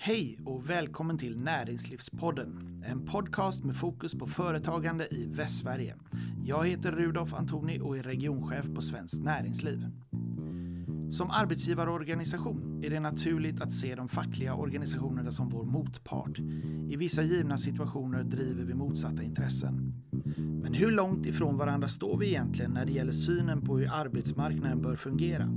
Hej 0.00 0.38
och 0.44 0.70
välkommen 0.70 1.18
till 1.18 1.36
Näringslivspodden, 1.36 2.82
en 2.86 3.06
podcast 3.06 3.64
med 3.64 3.76
fokus 3.76 4.14
på 4.14 4.26
företagande 4.26 5.06
i 5.14 5.26
Västsverige. 5.26 5.96
Jag 6.44 6.66
heter 6.66 6.92
Rudolf 6.92 7.34
Antoni 7.34 7.80
och 7.80 7.98
är 7.98 8.02
regionchef 8.02 8.66
på 8.74 8.80
Svenskt 8.80 9.24
Näringsliv. 9.24 9.86
Som 11.10 11.30
arbetsgivarorganisation 11.30 12.84
är 12.84 12.90
det 12.90 13.00
naturligt 13.00 13.60
att 13.60 13.72
se 13.72 13.94
de 13.94 14.08
fackliga 14.08 14.54
organisationerna 14.54 15.32
som 15.32 15.48
vår 15.48 15.64
motpart. 15.64 16.38
I 16.90 16.96
vissa 16.96 17.22
givna 17.22 17.58
situationer 17.58 18.22
driver 18.22 18.64
vi 18.64 18.74
motsatta 18.74 19.22
intressen. 19.22 19.94
Men 20.36 20.74
hur 20.74 20.90
långt 20.90 21.26
ifrån 21.26 21.56
varandra 21.56 21.88
står 21.88 22.18
vi 22.18 22.28
egentligen 22.28 22.70
när 22.70 22.86
det 22.86 22.92
gäller 22.92 23.12
synen 23.12 23.62
på 23.62 23.78
hur 23.78 23.90
arbetsmarknaden 23.92 24.82
bör 24.82 24.96
fungera? 24.96 25.48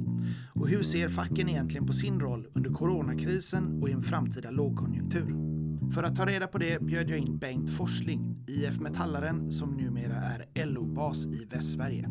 Och 0.53 0.67
hur 0.67 0.83
ser 0.83 1.07
facken 1.07 1.49
egentligen 1.49 1.87
på 1.87 1.93
sin 1.93 2.19
roll 2.19 2.47
under 2.53 2.69
coronakrisen 2.69 3.81
och 3.81 3.89
i 3.89 3.91
en 3.91 4.03
framtida 4.03 4.51
lågkonjunktur? 4.51 5.51
För 5.91 6.03
att 6.03 6.15
ta 6.15 6.25
reda 6.25 6.47
på 6.47 6.57
det 6.57 6.81
bjöd 6.81 7.09
jag 7.09 7.19
in 7.19 7.37
Bengt 7.37 7.69
Forsling, 7.69 8.45
IF 8.47 8.79
Metallaren 8.79 9.51
som 9.51 9.69
numera 9.69 10.15
är 10.15 10.65
LO-bas 10.65 11.25
i 11.25 11.45
Västsverige. 11.45 12.09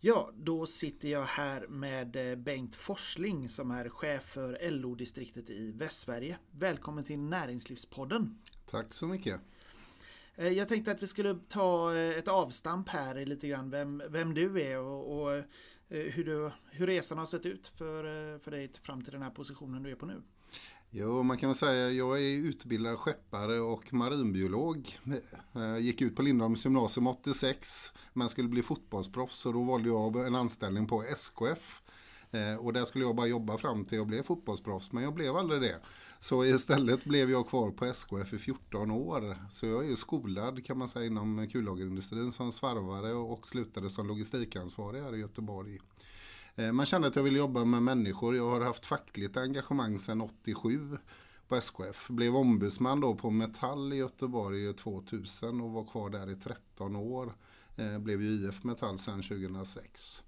Ja, 0.00 0.30
då 0.60 0.66
sitter 0.66 1.08
jag 1.08 1.24
här 1.24 1.66
med 1.66 2.30
eh, 2.30 2.36
Bengt 2.36 2.74
Forsling 2.74 3.48
som 3.48 3.70
är 3.70 3.88
chef 3.88 4.22
för 4.22 4.70
LO-distriktet 4.70 5.50
i 5.50 5.72
Västsverige. 5.72 6.38
Välkommen 6.50 7.04
till 7.04 7.18
Näringslivspodden. 7.18 8.38
Tack 8.70 8.94
så 8.94 9.06
mycket. 9.06 9.40
Eh, 10.36 10.48
jag 10.48 10.68
tänkte 10.68 10.92
att 10.92 11.02
vi 11.02 11.06
skulle 11.06 11.38
ta 11.48 11.94
eh, 11.94 12.18
ett 12.18 12.28
avstamp 12.28 12.88
här 12.88 13.26
lite 13.26 13.48
grann 13.48 13.70
vem, 13.70 14.02
vem 14.08 14.34
du 14.34 14.60
är 14.60 14.78
och, 14.78 15.22
och 15.22 15.44
hur, 15.88 16.24
du, 16.24 16.50
hur 16.70 16.86
resan 16.86 17.18
har 17.18 17.26
sett 17.26 17.46
ut 17.46 17.68
för, 17.68 18.38
för 18.38 18.50
dig 18.50 18.72
fram 18.82 19.02
till 19.02 19.12
den 19.12 19.22
här 19.22 19.30
positionen 19.30 19.82
du 19.82 19.90
är 19.90 19.96
på 19.96 20.06
nu. 20.06 20.22
Jo, 20.92 21.22
man 21.22 21.38
kan 21.38 21.48
väl 21.48 21.56
säga 21.56 21.90
jag 21.90 22.22
är 22.22 22.38
utbildad 22.38 22.98
skeppare 22.98 23.60
och 23.60 23.92
marinbiolog. 23.92 24.98
Jag 25.52 25.80
gick 25.80 26.02
ut 26.02 26.16
på 26.16 26.22
Lindholms 26.22 26.64
gymnasium 26.64 27.06
86 27.06 27.92
men 28.12 28.28
skulle 28.28 28.48
bli 28.48 28.62
fotbollsproffs 28.62 29.46
och 29.46 29.52
då 29.52 29.62
valde 29.62 29.88
jag 29.88 30.26
en 30.26 30.34
anställning 30.34 30.86
på 30.86 31.02
SKF. 31.02 31.82
Eh, 32.30 32.54
och 32.54 32.72
där 32.72 32.84
skulle 32.84 33.04
jag 33.04 33.16
bara 33.16 33.26
jobba 33.26 33.58
fram 33.58 33.84
till 33.84 33.98
jag 33.98 34.06
blev 34.06 34.22
fotbollsproffs 34.22 34.92
men 34.92 35.02
jag 35.02 35.14
blev 35.14 35.36
aldrig 35.36 35.60
det. 35.60 35.76
Så 36.18 36.44
istället 36.44 37.04
blev 37.04 37.30
jag 37.30 37.48
kvar 37.48 37.70
på 37.70 37.84
SKF 37.84 38.32
i 38.32 38.38
14 38.38 38.90
år. 38.90 39.36
Så 39.50 39.66
jag 39.66 39.84
är 39.84 39.88
ju 39.88 39.96
skolad 39.96 40.64
kan 40.64 40.78
man 40.78 40.88
säga 40.88 41.06
inom 41.06 41.48
kullagerindustrin 41.48 42.32
som 42.32 42.52
svarvare 42.52 43.12
och 43.12 43.48
slutade 43.48 43.90
som 43.90 44.08
logistikansvarig 44.08 45.02
här 45.02 45.14
i 45.14 45.20
Göteborg. 45.20 45.80
Eh, 46.56 46.72
man 46.72 46.86
kände 46.86 47.08
att 47.08 47.16
jag 47.16 47.22
ville 47.22 47.38
jobba 47.38 47.64
med 47.64 47.82
människor. 47.82 48.36
Jag 48.36 48.50
har 48.50 48.60
haft 48.60 48.86
fackligt 48.86 49.36
engagemang 49.36 49.98
sedan 49.98 50.20
87 50.20 50.98
på 51.48 51.56
SKF. 51.56 52.08
Blev 52.08 52.36
ombudsman 52.36 53.00
då 53.00 53.14
på 53.14 53.30
Metall 53.30 53.92
i 53.92 53.96
Göteborg 53.96 54.74
2000 54.74 55.60
och 55.60 55.70
var 55.70 55.84
kvar 55.84 56.10
där 56.10 56.30
i 56.30 56.34
13 56.34 56.96
år. 56.96 57.34
Eh, 57.76 57.98
blev 57.98 58.22
ju 58.22 58.48
IF 58.48 58.64
Metall 58.64 58.98
sedan 58.98 59.22
2006. 59.22 60.22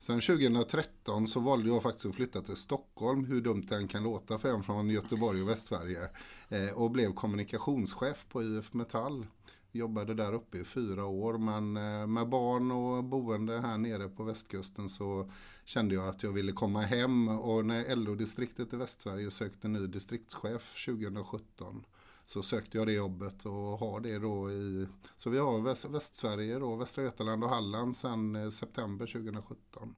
Sen 0.00 0.20
2013 0.20 1.26
så 1.26 1.40
valde 1.40 1.68
jag 1.68 1.82
faktiskt 1.82 2.06
att 2.06 2.14
flytta 2.14 2.40
till 2.40 2.56
Stockholm, 2.56 3.24
hur 3.24 3.40
dumt 3.40 3.66
det 3.68 3.76
än 3.76 3.88
kan 3.88 4.02
låta 4.02 4.38
för 4.38 4.48
en 4.48 4.62
från 4.62 4.90
Göteborg 4.90 5.42
och 5.42 5.48
Västsverige. 5.48 6.08
Eh, 6.48 6.70
och 6.74 6.90
blev 6.90 7.14
kommunikationschef 7.14 8.24
på 8.28 8.42
IF 8.42 8.72
Metall. 8.72 9.26
Jobbade 9.72 10.14
där 10.14 10.34
uppe 10.34 10.58
i 10.58 10.64
fyra 10.64 11.04
år 11.04 11.38
men 11.38 11.76
eh, 11.76 12.06
med 12.06 12.28
barn 12.28 12.70
och 12.70 13.04
boende 13.04 13.60
här 13.60 13.78
nere 13.78 14.08
på 14.08 14.24
västkusten 14.24 14.88
så 14.88 15.30
kände 15.64 15.94
jag 15.94 16.08
att 16.08 16.22
jag 16.22 16.32
ville 16.32 16.52
komma 16.52 16.80
hem 16.80 17.28
och 17.28 17.64
när 17.66 17.96
LO-distriktet 17.96 18.72
i 18.72 18.76
Västsverige 18.76 19.30
sökte 19.30 19.68
ny 19.68 19.86
distriktschef 19.86 20.84
2017 20.86 21.84
så 22.26 22.42
sökte 22.42 22.78
jag 22.78 22.86
det 22.86 22.92
jobbet 22.92 23.46
och 23.46 23.52
har 23.52 24.00
det 24.00 24.18
då 24.18 24.50
i, 24.50 24.86
så 25.16 25.30
vi 25.30 25.38
har 25.38 25.60
Väst, 25.60 25.84
Västsverige 25.84 26.58
då, 26.58 26.76
Västra 26.76 27.04
Götaland 27.04 27.44
och 27.44 27.50
Halland 27.50 27.96
sedan 27.96 28.36
eh, 28.36 28.48
september 28.48 29.06
2017. 29.06 29.94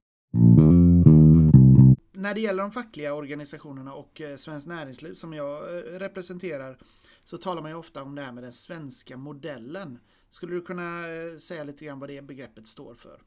När 2.12 2.34
det 2.34 2.41
gäller 2.41 2.62
de 2.62 2.72
fackliga 2.72 3.15
organisationerna 3.15 3.94
och 3.94 4.21
eh, 4.21 4.37
Svenskt 4.37 4.66
Näringsliv 4.66 5.15
som 5.15 5.32
jag 5.32 5.62
representerar 5.87 6.78
så 7.24 7.38
talar 7.38 7.62
man 7.62 7.70
ju 7.70 7.76
ofta 7.76 8.02
om 8.02 8.14
det 8.14 8.22
här 8.22 8.32
med 8.32 8.44
den 8.44 8.52
svenska 8.52 9.16
modellen. 9.16 9.98
Skulle 10.28 10.54
du 10.54 10.62
kunna 10.62 11.08
eh, 11.08 11.36
säga 11.38 11.64
lite 11.64 11.84
grann 11.84 12.00
vad 12.00 12.08
det 12.08 12.22
begreppet 12.22 12.66
står 12.66 12.94
för? 12.94 13.22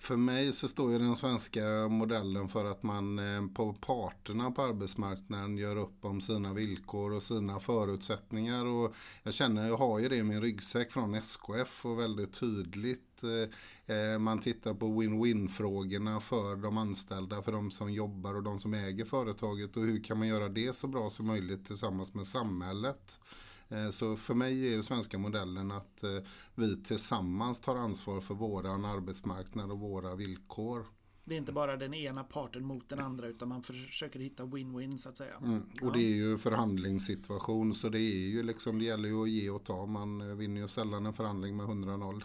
För 0.00 0.16
mig 0.16 0.52
så 0.52 0.68
står 0.68 0.92
ju 0.92 0.98
den 0.98 1.16
svenska 1.16 1.88
modellen 1.88 2.48
för 2.48 2.64
att 2.64 2.82
man 2.82 3.18
eh, 3.18 3.46
på 3.54 3.72
parterna 3.72 4.50
på 4.50 4.62
arbetsmarknaden 4.62 5.58
gör 5.58 5.76
upp 5.76 6.04
om 6.04 6.20
sina 6.20 6.52
villkor 6.52 7.12
och 7.12 7.22
sina 7.22 7.60
förutsättningar. 7.60 8.66
Och 8.66 8.94
jag 9.22 9.34
känner, 9.34 9.68
jag 9.68 9.76
har 9.76 9.98
ju 9.98 10.08
det 10.08 10.16
i 10.16 10.22
min 10.22 10.40
ryggsäck 10.40 10.92
från 10.92 11.14
SKF 11.14 11.84
och 11.86 11.98
väldigt 11.98 12.32
tydligt. 12.32 13.22
Eh, 13.22 13.96
eh, 13.96 14.18
man 14.18 14.38
tittar 14.38 14.74
på 14.74 14.86
win-win 14.86 15.48
frågorna 15.48 16.20
för 16.20 16.56
de 16.56 16.78
anställda, 16.78 17.42
för 17.42 17.52
de 17.52 17.70
som 17.70 17.92
jobbar 17.92 18.34
och 18.34 18.42
de 18.42 18.58
som 18.58 18.74
äger 18.74 19.04
företaget 19.04 19.76
och 19.76 19.82
hur 19.82 20.04
kan 20.04 20.18
man 20.18 20.28
göra 20.28 20.48
det 20.48 20.72
så 20.72 20.86
bra 20.86 21.10
som 21.10 21.26
möjligt 21.26 21.64
tillsammans 21.64 22.14
med 22.14 22.26
samhället. 22.26 23.20
Eh, 23.70 23.90
så 23.90 24.16
för 24.16 24.34
mig 24.34 24.66
är 24.66 24.76
ju 24.76 24.82
svenska 24.82 25.18
modellen 25.18 25.72
att 25.72 26.02
eh, 26.02 26.10
vi 26.54 26.82
tillsammans 26.82 27.60
tar 27.60 27.76
ansvar 27.76 28.20
för 28.20 28.34
våran 28.34 28.84
arbetsmarknad 28.84 29.70
och 29.70 29.78
våra 29.78 30.14
villkor. 30.14 30.86
Det 31.24 31.34
är 31.34 31.38
inte 31.38 31.52
bara 31.52 31.76
den 31.76 31.94
ena 31.94 32.24
parten 32.24 32.64
mot 32.64 32.88
den 32.88 32.98
andra 32.98 33.28
utan 33.28 33.48
man 33.48 33.62
försöker 33.62 34.20
hitta 34.20 34.42
win-win 34.44 34.96
så 34.96 35.08
att 35.08 35.16
säga. 35.16 35.34
Mm. 35.42 35.62
Och 35.62 35.66
ja. 35.80 35.90
det 35.90 36.02
är 36.02 36.14
ju 36.14 36.38
förhandlingssituation 36.38 37.74
så 37.74 37.88
det 37.88 38.00
är 38.00 38.28
ju 38.28 38.42
liksom, 38.42 38.78
det 38.78 38.84
gäller 38.84 39.08
ju 39.08 39.22
att 39.22 39.28
ge 39.28 39.50
och 39.50 39.64
ta. 39.64 39.86
Man 39.86 40.20
eh, 40.20 40.26
vinner 40.26 40.60
ju 40.60 40.68
sällan 40.68 41.06
en 41.06 41.12
förhandling 41.12 41.56
med 41.56 41.66
100-0. 41.66 42.22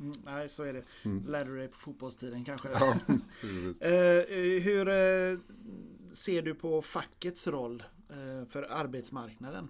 Mm, 0.00 0.16
nej, 0.24 0.48
så 0.48 0.62
är 0.62 0.72
det. 0.72 0.84
Mm. 1.02 1.26
Lärde 1.26 1.50
du 1.50 1.56
dig 1.56 1.68
på 1.68 1.78
fotbollstiden 1.78 2.44
kanske? 2.44 2.68
Ja, 2.72 2.94
hur 4.60 4.84
ser 6.14 6.42
du 6.42 6.54
på 6.54 6.82
fackets 6.82 7.46
roll 7.46 7.82
för 8.48 8.62
arbetsmarknaden? 8.62 9.68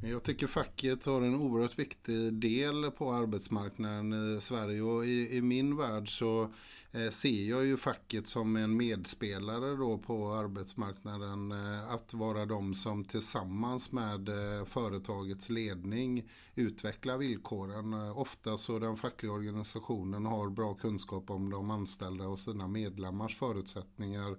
Jag 0.00 0.22
tycker 0.22 0.46
facket 0.46 1.04
har 1.04 1.22
en 1.22 1.34
oerhört 1.34 1.78
viktig 1.78 2.32
del 2.32 2.90
på 2.90 3.12
arbetsmarknaden 3.12 4.36
i 4.36 4.40
Sverige 4.40 4.82
och 4.82 5.06
i, 5.06 5.36
i 5.36 5.42
min 5.42 5.76
värld 5.76 6.18
så 6.18 6.50
eh, 6.92 7.10
ser 7.10 7.50
jag 7.50 7.66
ju 7.66 7.76
facket 7.76 8.26
som 8.26 8.56
en 8.56 8.76
medspelare 8.76 9.76
då 9.76 9.98
på 9.98 10.32
arbetsmarknaden. 10.32 11.52
Eh, 11.52 11.94
att 11.94 12.14
vara 12.14 12.46
de 12.46 12.74
som 12.74 13.04
tillsammans 13.04 13.92
med 13.92 14.28
eh, 14.28 14.64
företagets 14.64 15.48
ledning 15.48 16.28
utvecklar 16.54 17.18
villkoren. 17.18 17.92
Eh, 17.92 18.18
ofta 18.18 18.56
så 18.56 18.78
den 18.78 18.96
fackliga 18.96 19.32
organisationen 19.32 20.26
har 20.26 20.50
bra 20.50 20.74
kunskap 20.74 21.30
om 21.30 21.50
de 21.50 21.70
anställda 21.70 22.28
och 22.28 22.38
sina 22.38 22.68
medlemmars 22.68 23.36
förutsättningar 23.36 24.36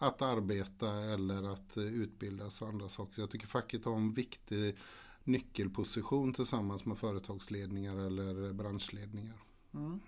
att 0.00 0.22
arbeta 0.22 0.90
eller 0.90 1.52
att 1.52 1.76
utbildas 1.76 2.62
och 2.62 2.68
andra 2.68 2.88
saker. 2.88 3.22
Jag 3.22 3.30
tycker 3.30 3.46
facket 3.46 3.84
har 3.84 3.94
en 3.94 4.12
viktig 4.12 4.76
nyckelposition 5.24 6.34
tillsammans 6.34 6.84
med 6.84 6.98
företagsledningar 6.98 7.98
eller 8.06 8.52
branschledningar. 8.52 9.36
Mm. 9.74 10.00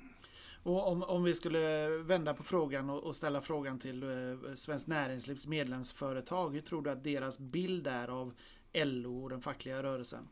Och 0.62 0.88
om, 0.88 1.02
om 1.02 1.24
vi 1.24 1.34
skulle 1.34 1.88
vända 1.88 2.34
på 2.34 2.42
frågan 2.42 2.90
och, 2.90 3.04
och 3.04 3.16
ställa 3.16 3.40
frågan 3.40 3.78
till 3.78 4.02
eh, 4.02 4.54
Svenskt 4.54 4.88
Näringslivs 4.88 5.46
medlemsföretag. 5.46 6.50
Hur 6.50 6.60
tror 6.60 6.82
du 6.82 6.90
att 6.90 7.04
deras 7.04 7.38
bild 7.38 7.86
är 7.86 8.08
av 8.08 8.34
LO 8.72 9.22
och 9.22 9.30
den 9.30 9.42
fackliga 9.42 9.82
rörelsen? 9.82 10.28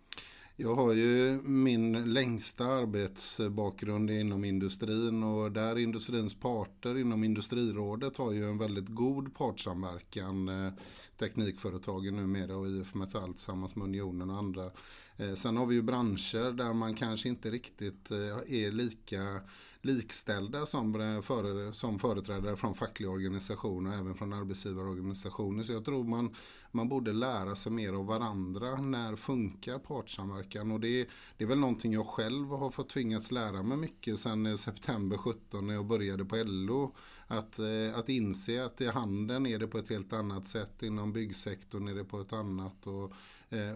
Jag 0.57 0.75
har 0.75 0.93
ju 0.93 1.41
min 1.43 2.13
längsta 2.13 2.65
arbetsbakgrund 2.65 4.11
inom 4.11 4.45
industrin 4.45 5.23
och 5.23 5.53
där 5.53 5.79
industrins 5.79 6.35
parter 6.35 6.99
inom 6.99 7.25
Industrirådet 7.25 8.17
har 8.17 8.33
ju 8.33 8.51
en 8.51 8.59
väldigt 8.59 8.89
god 8.89 9.35
partsamverkan. 9.35 10.49
Eh, 10.49 10.73
teknikföretagen 11.19 12.17
numera 12.17 12.57
och 12.57 12.69
IF 12.69 12.95
Metall 12.95 13.35
tillsammans 13.35 13.77
med 13.77 13.85
Unionen 13.85 14.31
och 14.31 14.37
andra. 14.37 14.71
Eh, 15.21 15.35
sen 15.35 15.57
har 15.57 15.67
vi 15.67 15.75
ju 15.75 15.83
branscher 15.83 16.53
där 16.53 16.73
man 16.73 16.95
kanske 16.95 17.29
inte 17.29 17.51
riktigt 17.51 18.11
eh, 18.11 18.19
är 18.65 18.73
lika 18.73 19.41
likställda 19.83 20.67
som, 20.67 20.93
före, 21.25 21.73
som 21.73 21.99
företrädare 21.99 22.57
från 22.57 22.75
fackliga 22.75 23.11
organisationer 23.11 23.91
och 23.91 23.97
även 23.97 24.15
från 24.15 24.33
arbetsgivarorganisationer. 24.33 25.63
Så 25.63 25.73
jag 25.73 25.85
tror 25.85 26.05
man, 26.05 26.35
man 26.71 26.89
borde 26.89 27.13
lära 27.13 27.57
sig 27.57 27.73
mer 27.73 27.93
av 27.93 28.07
varandra. 28.07 28.81
När 28.81 29.17
funkar 29.17 29.79
partssamverkan? 29.79 30.71
Och 30.71 30.81
det, 30.81 31.09
det 31.37 31.45
är 31.45 31.49
väl 31.49 31.59
någonting 31.59 31.93
jag 31.93 32.07
själv 32.07 32.49
har 32.49 32.71
fått 32.71 32.89
tvingats 32.89 33.31
lära 33.31 33.63
mig 33.63 33.79
mycket 33.79 34.21
sedan 34.21 34.47
eh, 34.47 34.57
september 34.57 35.17
17 35.17 35.67
när 35.67 35.75
jag 35.75 35.87
började 35.87 36.25
på 36.25 36.37
LO. 36.37 36.95
Att, 37.27 37.61
att 37.95 38.09
inse 38.09 38.65
att 38.65 38.81
i 38.81 38.87
handeln 38.87 39.47
är 39.47 39.59
det 39.59 39.67
på 39.67 39.79
ett 39.79 39.89
helt 39.89 40.13
annat 40.13 40.47
sätt, 40.47 40.83
inom 40.83 41.13
byggsektorn 41.13 41.89
är 41.89 41.95
det 41.95 42.05
på 42.05 42.21
ett 42.21 42.33
annat. 42.33 42.87
Och, 42.87 43.13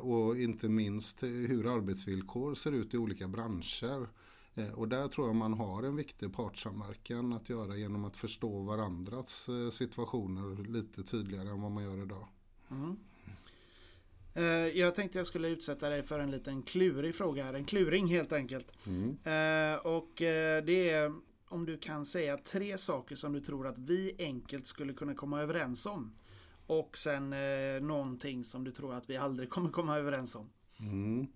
och 0.01 0.39
inte 0.39 0.69
minst 0.69 1.23
hur 1.23 1.77
arbetsvillkor 1.77 2.55
ser 2.55 2.73
ut 2.73 2.95
i 2.95 2.99
olika 2.99 3.29
branscher. 3.29 4.09
Eh, 4.55 4.73
och 4.73 4.89
där 4.89 5.09
tror 5.09 5.27
jag 5.27 5.37
man 5.37 5.53
har 5.53 5.83
en 5.83 5.97
viktig 5.97 6.33
partssamverkan 6.33 7.33
att 7.33 7.49
göra 7.49 7.77
genom 7.77 8.05
att 8.05 8.17
förstå 8.17 8.63
varandras 8.63 9.49
eh, 9.49 9.71
situationer 9.71 10.73
lite 10.73 11.03
tydligare 11.03 11.51
än 11.51 11.63
vad 11.63 11.71
man 11.71 11.85
gör 11.85 12.03
idag. 12.03 12.29
Mm. 12.71 12.97
Jag 14.75 14.95
tänkte 14.95 15.19
jag 15.19 15.27
skulle 15.27 15.49
utsätta 15.49 15.89
dig 15.89 16.03
för 16.03 16.19
en 16.19 16.31
liten 16.31 16.63
klurig 16.63 17.15
fråga 17.15 17.45
här. 17.45 17.55
En 17.55 17.65
kluring 17.65 18.07
helt 18.07 18.33
enkelt. 18.33 18.67
Mm. 18.87 19.11
Och 19.83 20.13
det 20.67 20.91
är 20.91 21.15
om 21.49 21.67
du 21.67 21.79
kan 21.79 22.07
säga 22.07 22.37
tre 22.37 22.79
saker 22.79 23.17
som 23.17 23.33
du 23.33 23.41
tror 23.41 23.67
att 23.67 23.79
vi 23.79 24.15
enkelt 24.19 24.67
skulle 24.67 24.93
kunna 24.93 25.15
komma 25.15 25.41
överens 25.41 25.87
om. 25.87 26.13
Och 26.67 26.99
sen 26.99 27.33
eh, 27.33 27.83
någonting 27.83 28.45
som 28.45 28.65
du 28.65 28.71
tror 28.71 28.95
att 28.95 29.11
vi 29.11 29.17
aldrig 29.17 29.51
kommer 29.51 29.71
komma 29.71 29.97
överens 29.97 30.35
om. 30.35 30.51
Mm. 30.81 31.27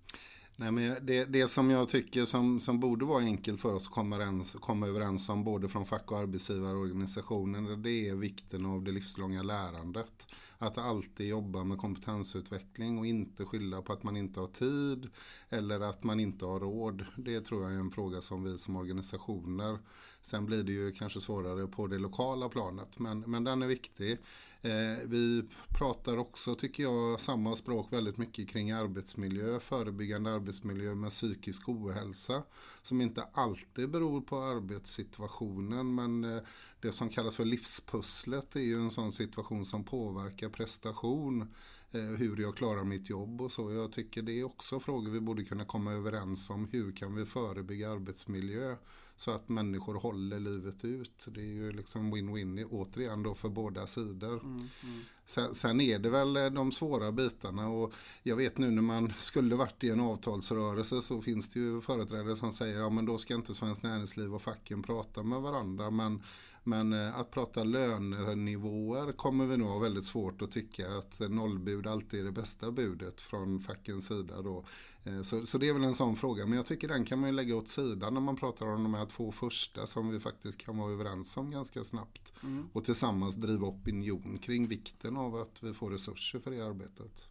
Nej, 0.57 0.73
men 0.73 1.07
det, 1.07 1.25
det 1.25 1.49
som 1.49 1.71
jag 1.71 1.89
tycker 1.89 2.25
som, 2.25 2.61
som 2.61 2.81
borde 2.81 3.05
vara 3.05 3.23
enkelt 3.23 3.61
för 3.61 3.75
oss 3.75 3.87
att 3.87 3.93
komma 3.93 4.17
överens, 4.17 4.57
komma 4.61 4.87
överens 4.87 5.29
om 5.29 5.45
både 5.45 5.69
från 5.69 5.87
fack 5.87 6.13
och 6.13 6.19
arbetsgivarorganisationen, 6.19 7.83
det 7.83 8.09
är 8.09 8.15
vikten 8.15 8.67
av 8.67 8.83
det 8.85 8.91
livslånga 8.91 9.43
lärandet. 9.43 10.27
Att 10.59 10.79
alltid 10.79 11.29
jobba 11.29 11.65
med 11.65 11.79
kompetensutveckling 11.79 12.99
och 12.99 13.07
inte 13.07 13.45
skylla 13.45 13.83
på 13.83 13.93
att 13.93 14.03
man 14.03 14.17
inte 14.17 14.41
har 14.41 14.47
tid 14.47 15.11
eller 15.49 15.81
att 15.81 16.05
man 16.05 16.21
inte 16.21 16.45
har 16.45 16.61
råd. 16.61 17.05
Det 17.17 17.41
tror 17.41 17.63
jag 17.63 17.73
är 17.73 17.79
en 17.79 17.91
fråga 17.91 18.21
som 18.21 18.45
vi 18.45 18.59
som 18.59 18.77
organisationer 18.77 19.79
Sen 20.23 20.47
blir 20.47 20.63
det 20.63 20.73
ju 20.73 20.93
kanske 20.93 21.21
svårare 21.21 21.67
på 21.67 21.87
det 21.87 21.99
lokala 21.99 22.49
planet 22.49 22.99
men, 22.99 23.21
men 23.21 23.45
den 23.45 23.63
är 23.63 23.67
viktig. 23.67 24.19
Eh, 24.63 25.05
vi 25.05 25.49
pratar 25.69 26.17
också, 26.17 26.55
tycker 26.55 26.83
jag, 26.83 27.21
samma 27.21 27.57
språk 27.57 27.93
väldigt 27.93 28.17
mycket 28.17 28.49
kring 28.49 28.71
arbetsmiljö, 28.71 29.61
förebyggande 29.61 30.31
arbetsmiljö 30.31 30.95
med 30.95 31.11
psykisk 31.11 31.69
ohälsa. 31.69 32.43
Som 32.83 33.01
inte 33.01 33.23
alltid 33.33 33.91
beror 33.91 34.21
på 34.21 34.37
arbetssituationen 34.39 35.95
men 35.95 36.25
eh, 36.25 36.43
det 36.81 36.93
som 36.93 37.09
kallas 37.09 37.37
för 37.37 37.45
livspusslet 37.45 38.57
är 38.57 38.61
ju 38.61 38.77
en 38.77 38.91
sån 38.91 39.13
situation 39.13 39.67
som 39.67 39.85
påverkar 39.85 40.49
prestation 40.49 41.55
eh, 41.93 42.01
hur 42.01 42.41
jag 42.41 42.57
klarar 42.57 42.85
mitt 42.85 43.11
jobb 43.11 43.41
och 43.41 43.53
så. 43.53 43.73
Jag 43.73 43.93
tycker 43.93 44.23
det 44.23 44.41
är 44.41 44.45
också 44.45 44.81
frågor 44.81 45.11
vi 45.11 45.21
borde 45.21 45.45
kunna 45.45 45.65
komma 45.65 45.93
överens 45.93 46.51
om. 46.51 46.69
Hur 46.73 46.93
kan 46.93 47.15
vi 47.15 47.27
förebygga 47.27 47.91
arbetsmiljö 47.91 48.77
så 49.17 49.31
att 49.31 49.49
människor 49.49 49.95
håller 49.95 50.41
livet 50.41 50.85
ut. 50.85 51.27
Det 51.29 51.41
är 51.41 51.45
ju 51.45 51.73
liksom 51.73 52.15
win-win 52.15 52.67
återigen 52.71 53.23
då 53.23 53.35
för 53.35 53.49
båda 53.49 53.87
sidor. 53.87 54.41
Mm, 54.41 54.69
mm. 54.83 55.01
Sen, 55.27 55.55
sen, 55.55 55.81
är 55.81 55.99
det 55.99 56.11
väl 56.11 56.35
de 56.35 56.73
svåra 56.73 57.13
bitarna 57.13 57.69
och 57.69 57.93
jag 58.23 58.37
vet 58.37 58.59
nu 58.59 58.71
när 58.71 58.83
man 58.83 59.13
skulle 59.19 59.55
varit 59.55 59.85
i 59.85 59.91
en 59.91 60.01
avtalsrörelse 60.01 61.03
så 61.03 61.23
finns 61.23 61.49
det 61.49 61.61
ju 61.61 61.81
företrädare 61.81 62.37
som 62.37 62.53
säger 62.53 62.81
ja 62.81 62.91
men 62.91 63.07
då 63.07 63.19
ska 63.19 63.35
inte 63.35 63.55
Svenskt 63.55 63.83
Näringsliv 63.83 64.35
och 64.35 64.43
facken 64.43 64.83
prata 64.83 65.23
med 65.23 65.41
varandra 65.41 65.91
men 65.91 66.23
men 66.69 66.93
eh, 66.93 67.21
att 67.21 67.31
prata 67.31 67.65
lönenivåer 67.65 69.13
kommer 69.13 69.47
vi 69.47 69.57
nog 69.57 69.69
ha 69.69 69.79
väldigt 69.79 70.05
svårt 70.05 70.43
att 70.43 70.51
tycka 70.51 70.89
att 70.99 71.21
nollbud 71.31 71.87
alltid 71.87 72.21
är 72.21 72.25
det 72.25 72.33
bästa 72.33 72.71
budet 72.71 73.21
från 73.21 73.61
fackens 73.61 74.07
sida. 74.07 74.43
Då. 74.43 74.65
Eh, 75.05 75.23
så, 75.23 75.47
så 75.47 75.59
det 75.59 75.69
är 75.69 75.73
väl 75.73 75.85
en 75.85 75.95
sån 75.95 76.17
fråga. 76.17 76.47
Men 76.47 76.57
jag 76.57 76.67
tycker 76.67 76.89
den 76.89 77.05
kan 77.05 77.19
man 77.19 77.29
ju 77.31 77.37
lägga 77.37 77.57
åt 77.57 77.69
sidan 77.69 78.15
när 78.15 78.21
man 78.21 78.37
pratar 78.37 78.67
om 78.67 78.83
de 78.83 78.95
här 78.95 79.07
två 79.07 79.33
första 79.33 79.87
som 79.87 80.11
vi 80.11 80.21
faktiskt 80.21 80.59
kan 80.59 80.79
vara 80.79 80.93
överens 80.93 81.37
om 81.37 81.51
ganska 81.51 81.85
snabbt. 81.85 82.33
Mm. 82.43 82.69
Och 82.73 82.85
tillsammans 82.85 83.37
driva 83.37 83.67
opinion 83.67 84.39
kring 84.39 84.67
vikten 84.67 85.17
av 85.17 85.37
att 85.37 85.63
vi 85.63 85.75
får 85.75 85.91
resurser 85.91 86.39
för 86.39 86.51
det 86.51 86.61
arbetet. 86.61 87.29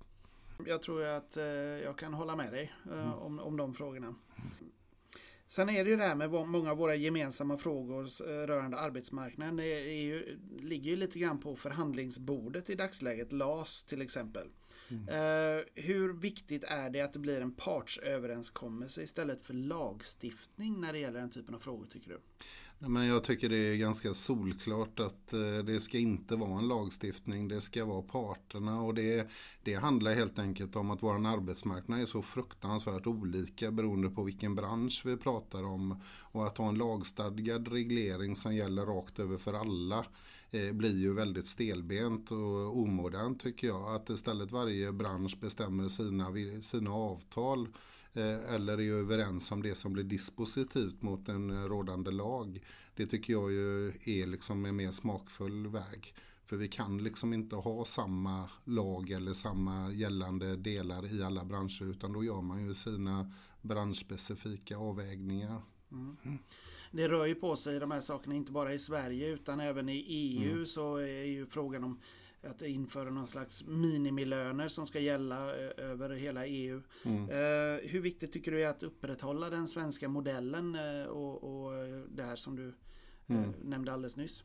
Jag 0.66 0.81
tror 0.81 1.04
att 1.04 1.38
eh, 1.38 1.44
jag 1.83 1.98
kan 1.98 2.13
hålla 2.13 2.36
med 2.36 2.54
dig 2.54 2.74
mm. 2.86 3.13
om, 3.13 3.40
om 3.40 3.57
de 3.57 3.74
frågorna. 3.74 4.16
Sen 5.48 5.70
är 5.70 5.84
det 5.84 5.90
ju 5.90 5.96
det 5.96 6.04
här 6.04 6.16
med 6.16 6.32
många 6.32 6.72
av 6.72 6.78
våra 6.78 6.96
gemensamma 6.96 7.58
frågor 7.58 8.06
eh, 8.06 8.48
rörande 8.48 8.78
arbetsmarknaden. 8.78 9.58
Ju, 9.58 10.40
ligger 10.60 10.92
ju 10.92 10.98
lite 10.98 11.20
grann 11.20 11.40
på 11.40 11.56
förhandlingsbordet 11.56 12.70
i 12.70 12.76
dagsläget. 12.76 13.32
LAS 13.32 13.84
till 13.84 14.02
exempel. 14.02 14.48
Mm. 14.90 15.02
Uh, 15.04 15.64
hur 15.76 16.14
viktigt 16.14 16.64
är 16.64 16.90
det 16.90 17.02
att 17.02 17.14
det 17.14 17.20
blir 17.20 17.42
en 17.42 17.52
partsöverenskommelse 17.52 19.04
istället 19.04 19.44
för 19.44 19.54
lagstiftning 19.54 20.82
när 20.82 20.94
det 20.94 21.00
gäller 21.00 21.20
den 21.20 21.30
typen 21.30 21.56
av 21.56 21.60
frågor 21.60 21.86
tycker 21.86 22.10
du? 22.10 22.20
Men 22.80 23.08
jag 23.08 23.24
tycker 23.24 23.50
det 23.50 23.58
är 23.58 23.76
ganska 23.76 24.14
solklart 24.14 25.00
att 25.00 25.34
eh, 25.34 25.64
det 25.66 25.80
ska 25.80 25.98
inte 25.98 26.36
vara 26.36 26.60
en 26.60 26.68
lagstiftning, 26.68 27.48
det 27.48 27.62
ska 27.62 27.86
vara 27.86 28.02
parterna. 28.02 28.82
Och 28.82 28.94
det, 28.94 29.30
det 29.64 29.74
handlar 29.76 30.14
helt 30.14 30.40
enkelt 30.40 30.76
om 30.76 30.92
att 30.92 31.04
vår 31.04 31.28
arbetsmarknad 31.28 32.02
är 32.02 32.06
så 32.06 32.22
fruktansvärt 32.22 33.08
olika 33.08 33.72
beroende 33.72 34.10
på 34.10 34.24
vilken 34.24 34.56
bransch 34.56 35.02
vi 35.06 35.18
pratar 35.18 35.64
om. 35.64 36.02
Och 36.32 36.48
att 36.48 36.58
ha 36.58 36.70
en 36.70 36.78
lagstadgad 36.78 37.68
reglering 37.68 38.36
som 38.36 38.56
gäller 38.56 38.86
rakt 38.86 39.20
över 39.20 39.38
för 39.38 39.54
alla 39.54 40.06
eh, 40.65 40.74
blir 40.74 40.98
ju 40.98 41.13
väldigt 41.13 41.48
stelbent 41.48 42.31
och 42.31 42.77
omodernt 42.77 43.39
tycker 43.39 43.68
jag. 43.68 43.95
Att 43.95 44.09
istället 44.09 44.51
varje 44.51 44.92
bransch 44.92 45.38
bestämmer 45.39 45.88
sina, 45.88 46.33
sina 46.62 46.92
avtal 46.92 47.68
Eh, 48.18 48.54
eller 48.54 48.80
är 48.80 48.94
överens 48.94 49.51
om 49.51 49.62
det 49.62 49.75
som 49.75 49.94
blir 49.94 50.04
dispositivt 50.04 51.01
mot 51.01 51.30
en 51.30 51.68
rådande 51.68 52.12
lag. 52.12 52.63
Det 52.95 53.06
tycker 53.06 53.33
jag 53.33 53.51
ju 53.51 53.88
är 53.88 54.27
liksom 54.27 54.65
en 54.65 54.75
mer 54.75 54.92
smakfull 54.92 55.68
väg. 55.68 56.13
För 56.45 56.57
vi 56.57 56.68
kan 56.68 57.04
liksom 57.04 57.33
inte 57.33 57.56
ha 57.56 57.86
samma 57.86 58.50
lag 58.63 59.09
eller 59.09 59.33
samma 59.33 59.92
gällande 59.92 60.56
delar 60.56 61.13
i 61.13 61.24
alla 61.24 61.45
branscher 61.45 61.92
utan 61.92 62.13
då 62.13 62.24
gör 62.24 62.42
man 62.42 62.65
ju 62.65 62.74
sina 62.74 63.33
branschspecifika 63.62 64.77
avvägningar. 64.77 65.62
Mm. 65.92 66.18
Det 66.92 67.07
rör 67.07 67.25
ju 67.25 67.36
på 67.36 67.56
sig 67.56 67.80
de 67.80 67.92
här 67.92 68.00
sakerna 68.00 68.36
inte 68.36 68.51
bara 68.51 68.74
i 68.74 68.80
Sverige 68.80 69.28
utan 69.28 69.60
även 69.60 69.89
i 69.89 70.06
EU 70.07 70.51
mm. 70.54 70.66
så 70.66 70.95
är 70.95 71.24
ju 71.24 71.45
frågan 71.45 71.84
om 71.84 72.00
att 72.44 72.62
införa 72.62 73.10
någon 73.10 73.28
slags 73.28 73.63
minimilöner 73.68 74.68
som 74.68 74.86
ska 74.86 75.00
gälla 75.00 75.56
eh, 75.56 75.72
över 75.78 76.10
hela 76.10 76.45
EU. 76.45 76.81
Mm. 77.06 77.30
Eh, 77.30 77.89
hur 77.89 78.00
viktigt 78.00 78.31
tycker 78.31 78.51
du 78.51 78.63
är 78.63 78.68
att 78.68 78.84
upprätthålla 78.84 79.50
den 79.50 79.68
svenska 79.68 80.10
modellen 80.10 80.75
eh, 80.75 81.04
och, 81.06 81.44
och 81.44 81.72
det 82.10 82.24
här 82.24 82.36
som 82.36 82.56
du 82.56 82.74
mm. 83.28 83.54
nämnde 83.63 83.94
alldeles 83.94 84.18
nyss? 84.18 84.44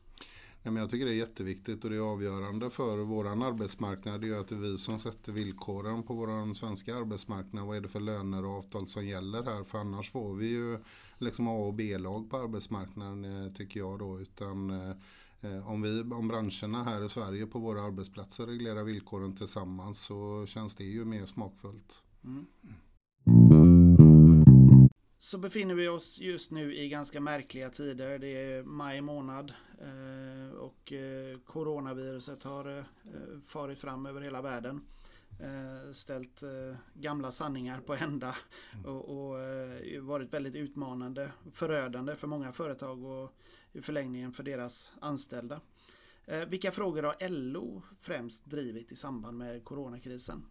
Ja, 0.65 0.71
men 0.71 0.81
jag 0.81 0.89
tycker 0.89 1.05
det 1.05 1.11
är 1.11 1.15
jätteviktigt 1.15 1.83
och 1.83 1.89
det 1.89 1.95
är 1.95 1.99
avgörande 1.99 2.69
för 2.69 2.97
vår 2.97 3.27
arbetsmarknad. 3.27 4.21
Det 4.21 4.29
är 4.29 4.39
att 4.39 4.47
det 4.47 4.55
är 4.55 4.59
vi 4.59 4.77
som 4.77 4.99
sätter 4.99 5.31
villkoren 5.31 6.03
på 6.03 6.13
vår 6.13 6.53
svenska 6.53 6.95
arbetsmarknad. 6.95 7.65
Vad 7.65 7.77
är 7.77 7.81
det 7.81 7.87
för 7.87 7.99
löner 7.99 8.45
och 8.45 8.57
avtal 8.57 8.87
som 8.87 9.05
gäller 9.05 9.43
här? 9.43 9.63
För 9.63 9.77
annars 9.77 10.11
får 10.11 10.35
vi 10.35 10.47
ju 10.47 10.79
liksom 11.17 11.47
A 11.47 11.51
och 11.51 11.73
B-lag 11.73 12.29
på 12.29 12.37
arbetsmarknaden 12.37 13.45
eh, 13.45 13.53
tycker 13.53 13.79
jag 13.79 13.99
då. 13.99 14.19
Utan 14.19 14.69
eh, 14.69 14.95
eh, 15.41 15.69
om, 15.69 15.81
vi, 15.81 16.01
om 16.01 16.27
branscherna 16.27 16.83
här 16.83 17.05
i 17.05 17.09
Sverige 17.09 17.45
på 17.45 17.59
våra 17.59 17.81
arbetsplatser 17.81 18.45
reglerar 18.45 18.83
villkoren 18.83 19.35
tillsammans 19.35 19.99
så 19.99 20.45
känns 20.45 20.75
det 20.75 20.83
ju 20.83 21.05
mer 21.05 21.25
smakfullt. 21.25 22.03
Mm. 22.23 22.45
Så 25.23 25.37
befinner 25.37 25.75
vi 25.75 25.87
oss 25.87 26.19
just 26.19 26.51
nu 26.51 26.75
i 26.75 26.89
ganska 26.89 27.21
märkliga 27.21 27.69
tider. 27.69 28.19
Det 28.19 28.27
är 28.27 28.63
maj 28.63 29.01
månad 29.01 29.53
eh, 29.81 30.55
och 30.55 30.93
eh, 30.93 31.39
coronaviruset 31.39 32.43
har 32.43 32.85
farit 33.45 33.79
fram 33.79 34.05
över 34.05 34.21
hela 34.21 34.41
världen. 34.41 34.81
Ställt 35.93 36.43
gamla 36.93 37.31
sanningar 37.31 37.79
på 37.79 37.93
ända 37.93 38.35
och, 38.85 39.09
och 39.09 39.39
varit 40.01 40.33
väldigt 40.33 40.55
utmanande, 40.55 41.31
förödande 41.53 42.15
för 42.15 42.27
många 42.27 42.51
företag 42.51 43.03
och 43.03 43.33
i 43.71 43.81
förlängningen 43.81 44.33
för 44.33 44.43
deras 44.43 44.91
anställda. 45.01 45.61
Eh, 46.25 46.45
vilka 46.45 46.71
frågor 46.71 47.03
har 47.03 47.29
LO 47.29 47.81
främst 48.01 48.45
drivit 48.45 48.91
i 48.91 48.95
samband 48.95 49.37
med 49.37 49.63
coronakrisen? 49.63 50.45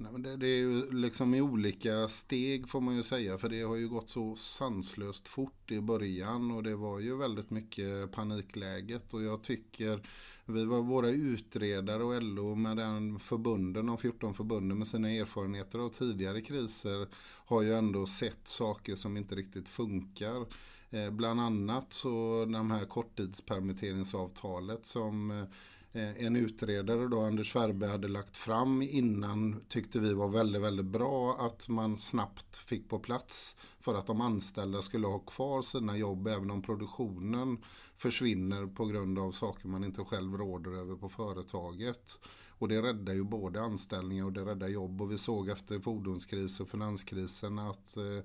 Nej, 0.00 0.12
men 0.12 0.22
det, 0.22 0.36
det, 0.36 0.46
är 0.46 0.58
ju 0.58 0.90
liksom 0.90 1.34
i 1.34 1.40
olika 1.40 2.08
steg 2.08 2.68
får 2.68 2.80
man 2.80 2.96
ju 2.96 3.02
säga. 3.02 3.38
För 3.38 3.48
det 3.48 3.62
har 3.62 3.76
ju 3.76 3.88
gått 3.88 4.08
så 4.08 4.36
sanslöst 4.36 5.28
fort 5.28 5.70
i 5.70 5.80
början. 5.80 6.50
Och 6.50 6.62
det 6.62 6.76
var 6.76 7.00
ju 7.00 7.16
väldigt 7.16 7.50
mycket 7.50 8.12
panikläget. 8.12 9.14
Och 9.14 9.22
jag 9.22 9.42
tycker 9.42 10.02
vi 10.44 10.64
var 10.64 10.82
våra 10.82 11.08
utredare 11.08 12.04
och 12.04 12.22
LO 12.22 12.54
med 12.54 12.76
den 12.76 13.20
förbunden, 13.20 13.86
de 13.86 13.98
14 13.98 14.34
förbunden 14.34 14.78
med 14.78 14.86
sina 14.86 15.10
erfarenheter 15.10 15.78
av 15.78 15.88
tidigare 15.88 16.40
kriser 16.40 17.08
har 17.46 17.62
ju 17.62 17.74
ändå 17.74 18.06
sett 18.06 18.48
saker 18.48 18.96
som 18.96 19.16
inte 19.16 19.34
riktigt 19.34 19.68
funkar. 19.68 20.46
Eh, 20.90 21.10
bland 21.10 21.40
annat 21.40 21.92
så 21.92 22.44
de 22.52 22.70
här 22.70 22.84
korttidspermitteringsavtalet 22.84 24.86
som 24.86 25.30
eh, 25.30 25.44
Eh, 25.92 26.24
en 26.24 26.36
utredare 26.36 27.08
då, 27.08 27.20
Anders 27.20 27.52
Färbe, 27.52 27.86
hade 27.86 28.08
lagt 28.08 28.36
fram 28.36 28.82
innan 28.82 29.60
tyckte 29.68 29.98
vi 29.98 30.14
var 30.14 30.28
väldigt, 30.28 30.62
väldigt 30.62 30.86
bra 30.86 31.36
att 31.40 31.68
man 31.68 31.98
snabbt 31.98 32.56
fick 32.56 32.88
på 32.88 32.98
plats 32.98 33.56
för 33.80 33.94
att 33.94 34.06
de 34.06 34.20
anställda 34.20 34.82
skulle 34.82 35.06
ha 35.06 35.18
kvar 35.18 35.62
sina 35.62 35.96
jobb 35.96 36.26
även 36.26 36.50
om 36.50 36.62
produktionen 36.62 37.58
försvinner 37.96 38.66
på 38.66 38.86
grund 38.86 39.18
av 39.18 39.32
saker 39.32 39.68
man 39.68 39.84
inte 39.84 40.04
själv 40.04 40.36
råder 40.36 40.70
över 40.70 40.96
på 40.96 41.08
företaget. 41.08 42.18
Och 42.48 42.68
det 42.68 42.82
räddar 42.82 43.14
ju 43.14 43.24
både 43.24 43.60
anställningar 43.60 44.24
och 44.24 44.32
det 44.32 44.44
räddar 44.44 44.68
jobb 44.68 45.02
och 45.02 45.12
vi 45.12 45.18
såg 45.18 45.48
efter 45.48 45.80
fordonskrisen 45.80 46.64
och 46.64 46.70
finanskrisen 46.70 47.58
att 47.58 47.96
eh, 47.96 48.24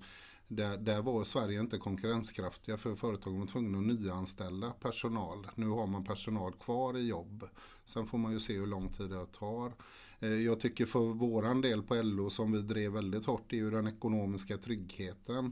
där, 0.55 0.77
där 0.77 1.01
var 1.01 1.23
Sverige 1.23 1.59
inte 1.59 1.77
konkurrenskraftiga 1.77 2.77
för 2.77 2.95
företagen 2.95 3.39
var 3.39 3.47
tvungna 3.47 3.77
att 3.77 3.83
nyanställa 3.83 4.71
personal. 4.71 5.47
Nu 5.55 5.67
har 5.67 5.87
man 5.87 6.03
personal 6.03 6.53
kvar 6.53 6.97
i 6.97 7.07
jobb. 7.07 7.47
Sen 7.85 8.05
får 8.05 8.17
man 8.17 8.31
ju 8.31 8.39
se 8.39 8.53
hur 8.53 8.67
lång 8.67 8.89
tid 8.89 9.09
det 9.09 9.25
tar. 9.25 9.73
Eh, 10.19 10.29
jag 10.29 10.59
tycker 10.59 10.85
för 10.85 10.99
våran 10.99 11.61
del 11.61 11.83
på 11.83 11.95
LO 11.95 12.29
som 12.29 12.51
vi 12.51 12.61
drev 12.61 12.91
väldigt 12.91 13.25
hårt 13.25 13.53
är 13.53 13.57
ju 13.57 13.71
den 13.71 13.87
ekonomiska 13.87 14.57
tryggheten. 14.57 15.51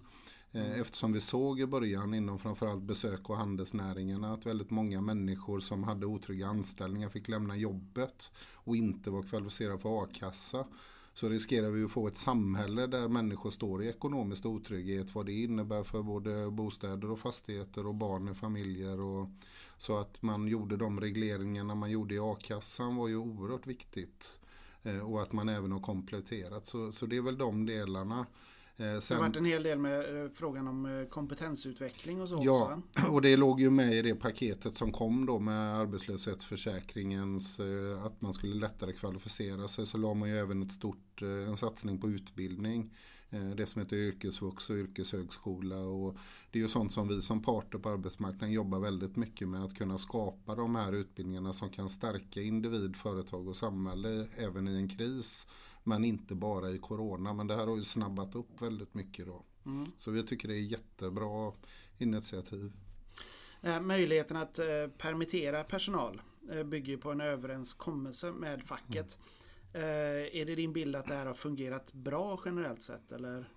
Eh, 0.52 0.66
mm. 0.66 0.82
Eftersom 0.82 1.14
vi 1.14 1.22
såg 1.22 1.60
i 1.60 1.66
början 1.66 2.14
inom 2.14 2.40
framförallt 2.40 2.84
besök 2.84 3.30
och 3.30 3.38
handelsnäringarna 3.38 4.34
att 4.34 4.46
väldigt 4.46 4.70
många 4.70 5.02
människor 5.02 5.60
som 5.60 5.84
hade 5.84 6.06
otrygga 6.06 6.48
anställningar 6.48 7.10
fick 7.10 7.28
lämna 7.28 7.56
jobbet 7.56 8.32
och 8.54 8.76
inte 8.76 9.10
var 9.10 9.24
kvalificerade 9.24 9.80
för 9.80 10.04
a-kassa. 10.04 10.66
Så 11.14 11.30
riskerar 11.30 11.70
vi 11.70 11.84
att 11.84 11.92
få 11.92 12.08
ett 12.08 12.18
samhälle 12.18 12.88
där 12.88 13.08
människor 13.08 13.52
står 13.52 13.84
i 13.84 13.90
ekonomisk 13.90 14.46
otrygghet. 14.46 15.16
Vad 15.16 15.26
det 15.26 15.44
innebär 15.44 15.84
för 15.84 16.04
både 16.04 16.52
bostäder 16.52 17.12
och 17.12 17.20
fastigheter 17.20 17.88
och 17.88 17.96
barn 17.96 18.30
i 18.30 18.34
familjer. 18.34 19.00
Och, 19.00 19.30
så 19.78 19.98
att 19.98 20.22
man 20.22 20.48
gjorde 20.48 20.78
de 20.78 21.00
regleringarna 21.00 21.76
man 21.76 21.92
gjorde 21.92 22.16
i 22.16 22.20
a-kassan 22.20 22.96
var 22.96 23.08
ju 23.08 23.18
oerhört 23.18 23.68
viktigt. 23.68 24.38
Eh, 24.84 25.00
och 25.00 25.22
att 25.22 25.32
man 25.32 25.50
även 25.50 25.72
har 25.72 25.80
kompletterat. 25.80 26.66
Så, 26.66 26.92
så 26.92 27.06
det 27.06 27.18
är 27.18 27.22
väl 27.22 27.38
de 27.38 27.66
delarna. 27.66 28.26
Eh, 28.82 29.00
sen, 29.00 29.16
det 29.18 29.24
har 29.24 29.30
varit 29.30 29.38
en 29.38 29.46
hel 29.46 29.64
del 29.64 29.80
med 29.80 30.24
eh, 30.24 30.32
frågan 30.34 30.68
om 30.68 30.86
eh, 30.86 31.08
kompetensutveckling 31.08 32.22
och 32.22 32.30
så 32.30 32.40
Ja, 32.44 32.74
också. 32.96 33.12
och 33.12 33.22
det 33.22 33.38
låg 33.38 33.62
ju 33.62 33.70
med 33.70 33.94
i 33.94 34.02
det 34.02 34.16
paketet 34.16 34.76
som 34.76 34.92
kom 34.92 35.26
då 35.26 35.40
med 35.40 35.78
arbetslöshetsförsäkringens 35.78 37.60
att 38.06 38.22
man 38.22 38.34
skulle 38.34 38.56
lättare 38.56 38.94
kvalificera 38.94 39.68
sig. 39.68 39.86
Så 39.86 39.98
la 39.98 40.14
man 40.14 40.30
ju 40.30 40.40
även 40.40 40.64
ett 40.64 40.72
stort, 40.72 41.22
en 41.22 41.58
satsning 41.58 42.02
på 42.02 42.10
utbildning. 42.10 42.94
Det 43.56 43.66
som 43.66 43.82
heter 43.82 43.96
yrkesvux 43.96 44.70
och 44.70 44.76
yrkeshögskola. 44.76 45.78
Och 45.78 46.18
det 46.52 46.60
är 46.60 46.64
ju 46.64 46.68
sånt 46.70 46.92
som 46.92 47.08
vi 47.08 47.22
som 47.22 47.42
parter 47.44 47.78
på 47.78 47.90
arbetsmarknaden 47.90 48.52
jobbar 48.52 48.80
väldigt 48.80 49.16
mycket 49.16 49.48
med. 49.48 49.64
Att 49.64 49.78
kunna 49.78 49.98
skapa 49.98 50.56
de 50.56 50.76
här 50.76 50.94
utbildningarna 50.94 51.54
som 51.54 51.70
kan 51.70 51.90
stärka 51.90 52.42
individ, 52.42 52.96
företag 52.96 53.48
och 53.48 53.56
samhälle 53.56 54.28
även 54.38 54.68
i 54.68 54.76
en 54.76 54.90
kris. 54.90 55.48
Men 55.84 56.06
inte 56.06 56.36
bara 56.36 56.70
i 56.70 56.78
corona. 56.78 57.34
Men 57.34 57.48
det 57.48 57.56
här 57.56 57.68
har 57.68 57.78
ju 57.78 57.84
snabbat 57.84 58.36
upp 58.36 58.62
väldigt 58.62 58.94
mycket 58.94 59.26
då. 59.26 59.46
Mm. 59.66 59.92
Så 59.98 60.12
vi 60.12 60.24
tycker 60.24 60.48
det 60.48 60.54
är 60.54 60.60
jättebra 60.60 61.54
initiativ. 61.98 62.72
Eh, 63.62 63.82
möjligheten 63.82 64.38
att 64.38 64.60
eh, 64.60 64.66
permittera 64.98 65.64
personal 65.64 66.22
eh, 66.52 66.64
bygger 66.64 66.98
på 66.98 67.12
en 67.12 67.22
överenskommelse 67.22 68.32
med 68.32 68.64
facket. 68.64 69.20
Mm. 69.74 69.86
Är 70.34 70.46
det 70.46 70.56
din 70.56 70.74
bild 70.74 70.96
att 70.96 71.08
det 71.08 71.14
här 71.14 71.26
har 71.26 71.34
fungerat 71.34 71.94
bra 71.94 72.42
generellt 72.46 72.82
sett? 72.82 73.12
Eller? 73.12 73.50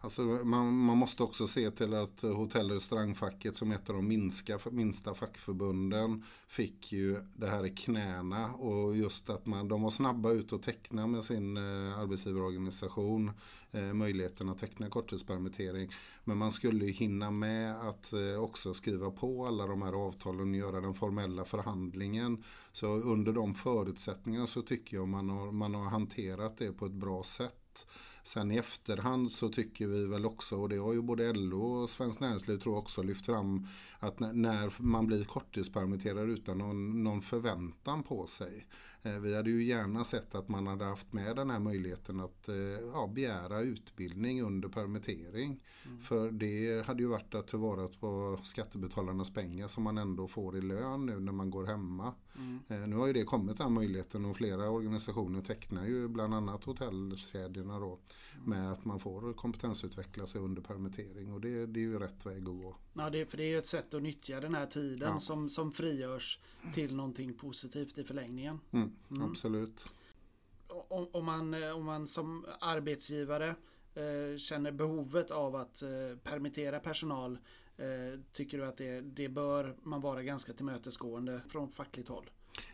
Alltså 0.00 0.22
man, 0.22 0.78
man, 0.78 0.98
måste 0.98 1.22
också 1.22 1.48
se 1.48 1.70
till 1.70 1.94
att 1.94 2.22
hotell 2.22 2.70
och 2.70 2.74
restaurangfacket 2.74 3.56
som 3.56 3.72
ett 3.72 3.90
av 3.90 3.96
de 3.96 4.08
minska, 4.08 4.58
minsta 4.70 5.14
fackförbunden 5.14 6.24
fick 6.48 6.92
ju 6.92 7.24
det 7.36 7.46
här 7.46 7.66
i 7.66 7.70
knäna 7.70 8.54
och 8.54 8.96
just 8.96 9.30
att 9.30 9.46
man, 9.46 9.68
de 9.68 9.82
var 9.82 9.90
snabba 9.90 10.30
ut 10.30 10.52
och 10.52 10.62
teckna 10.62 11.06
med 11.06 11.24
sin 11.24 11.56
eh, 11.56 11.98
arbetsgivarorganisation 11.98 13.30
eh, 13.70 13.92
möjligheten 13.92 14.48
att 14.48 14.58
teckna 14.58 14.90
korttidspermittering. 14.90 15.90
Men 16.24 16.38
man 16.38 16.52
skulle 16.52 16.84
ju 16.84 16.92
hinna 16.92 17.30
med 17.30 17.88
att 17.88 18.12
eh, 18.12 18.42
också 18.42 18.74
skriva 18.74 19.10
på 19.10 19.46
alla 19.46 19.66
de 19.66 19.82
här 19.82 19.92
avtalen 19.92 20.50
och 20.50 20.56
göra 20.56 20.80
den 20.80 20.94
formella 20.94 21.44
förhandlingen. 21.44 22.44
Så 22.72 22.86
under 22.86 23.32
de 23.32 23.54
förutsättningarna 23.54 24.46
så 24.46 24.62
tycker 24.62 24.96
jag 24.96 25.08
man 25.08 25.30
har, 25.30 25.52
man 25.52 25.74
har 25.74 25.84
hanterat 25.84 26.58
det 26.58 26.72
på 26.72 26.86
ett 26.86 26.92
bra 26.92 27.22
sätt. 27.22 27.86
Sen 28.28 28.52
i 28.52 28.56
efterhand 28.56 29.30
så 29.30 29.48
tycker 29.48 29.86
vi 29.86 30.06
väl 30.06 30.26
också, 30.26 30.56
och 30.56 30.68
det 30.68 30.76
har 30.76 30.92
ju 30.92 31.02
både 31.02 31.32
LO 31.32 31.62
och 31.62 31.90
Svenskt 31.90 32.20
Näringsliv 32.20 32.58
tror 32.58 32.74
jag 32.74 32.82
också 32.82 33.02
lyft 33.02 33.26
fram, 33.26 33.66
att 33.98 34.20
när 34.20 34.82
man 34.82 35.06
blir 35.06 35.24
korttidspermitterad 35.24 36.30
utan 36.30 36.58
någon, 36.58 37.04
någon 37.04 37.22
förväntan 37.22 38.02
på 38.02 38.26
sig. 38.26 38.66
Eh, 39.02 39.20
vi 39.20 39.36
hade 39.36 39.50
ju 39.50 39.64
gärna 39.64 40.04
sett 40.04 40.34
att 40.34 40.48
man 40.48 40.66
hade 40.66 40.84
haft 40.84 41.12
med 41.12 41.36
den 41.36 41.50
här 41.50 41.58
möjligheten 41.58 42.20
att 42.20 42.48
eh, 42.48 42.56
ja, 42.92 43.10
begära 43.14 43.60
utbildning 43.60 44.42
under 44.42 44.68
permittering. 44.68 45.62
Mm. 45.86 46.00
För 46.00 46.30
det 46.30 46.86
hade 46.86 47.02
ju 47.02 47.08
varit 47.08 47.34
att 47.34 47.48
tillvara 47.48 47.88
på 47.88 48.40
skattebetalarnas 48.42 49.34
pengar 49.34 49.68
som 49.68 49.82
man 49.82 49.98
ändå 49.98 50.28
får 50.28 50.56
i 50.56 50.60
lön 50.60 51.06
nu 51.06 51.20
när 51.20 51.32
man 51.32 51.50
går 51.50 51.66
hemma. 51.66 52.14
Mm. 52.36 52.58
Eh, 52.68 52.88
nu 52.88 52.96
har 52.96 53.06
ju 53.06 53.12
det 53.12 53.24
kommit 53.24 53.58
den 53.58 53.72
möjligheten 53.72 54.24
och 54.24 54.36
flera 54.36 54.70
organisationer 54.70 55.42
tecknar 55.42 55.86
ju 55.86 56.08
bland 56.08 56.34
annat 56.34 56.64
hotellkedjorna 56.64 57.78
då 57.78 57.98
mm. 58.34 58.50
med 58.50 58.72
att 58.72 58.84
man 58.84 59.00
får 59.00 59.32
kompetensutveckla 59.32 60.26
sig 60.26 60.40
under 60.40 60.62
permittering 60.62 61.32
och 61.32 61.40
det, 61.40 61.66
det 61.66 61.80
är 61.80 61.82
ju 61.82 61.98
rätt 61.98 62.26
väg 62.26 62.38
att 62.38 62.44
gå. 62.44 62.76
Ja, 62.92 63.10
det, 63.10 63.26
för 63.26 63.36
det 63.36 63.44
är 63.44 63.48
ju 63.48 63.58
ett 63.58 63.66
sätt 63.66 63.94
att 63.94 64.02
nyttja 64.02 64.40
den 64.40 64.54
här 64.54 64.66
tiden 64.66 65.08
ja. 65.12 65.18
som, 65.18 65.50
som 65.50 65.72
frigörs 65.72 66.38
till 66.74 66.96
någonting 66.96 67.34
positivt 67.34 67.98
i 67.98 68.04
förlängningen. 68.04 68.60
Mm, 68.70 68.87
mm. 69.10 69.30
Absolut. 69.30 69.92
Om, 70.68 71.08
om, 71.12 71.24
man, 71.24 71.72
om 71.72 71.84
man 71.84 72.06
som 72.06 72.46
arbetsgivare 72.60 73.48
eh, 73.94 74.38
känner 74.38 74.72
behovet 74.72 75.30
av 75.30 75.56
att 75.56 75.82
eh, 75.82 76.18
permittera 76.22 76.80
personal 76.80 77.38
eh, 77.76 78.20
Tycker 78.32 78.58
du 78.58 78.64
att 78.64 78.76
det, 78.76 79.00
det 79.00 79.28
bör 79.28 79.76
man 79.82 80.00
vara 80.00 80.22
ganska 80.22 80.52
tillmötesgående 80.52 81.40
från 81.48 81.70
fackligt 81.70 82.08
håll? 82.08 82.30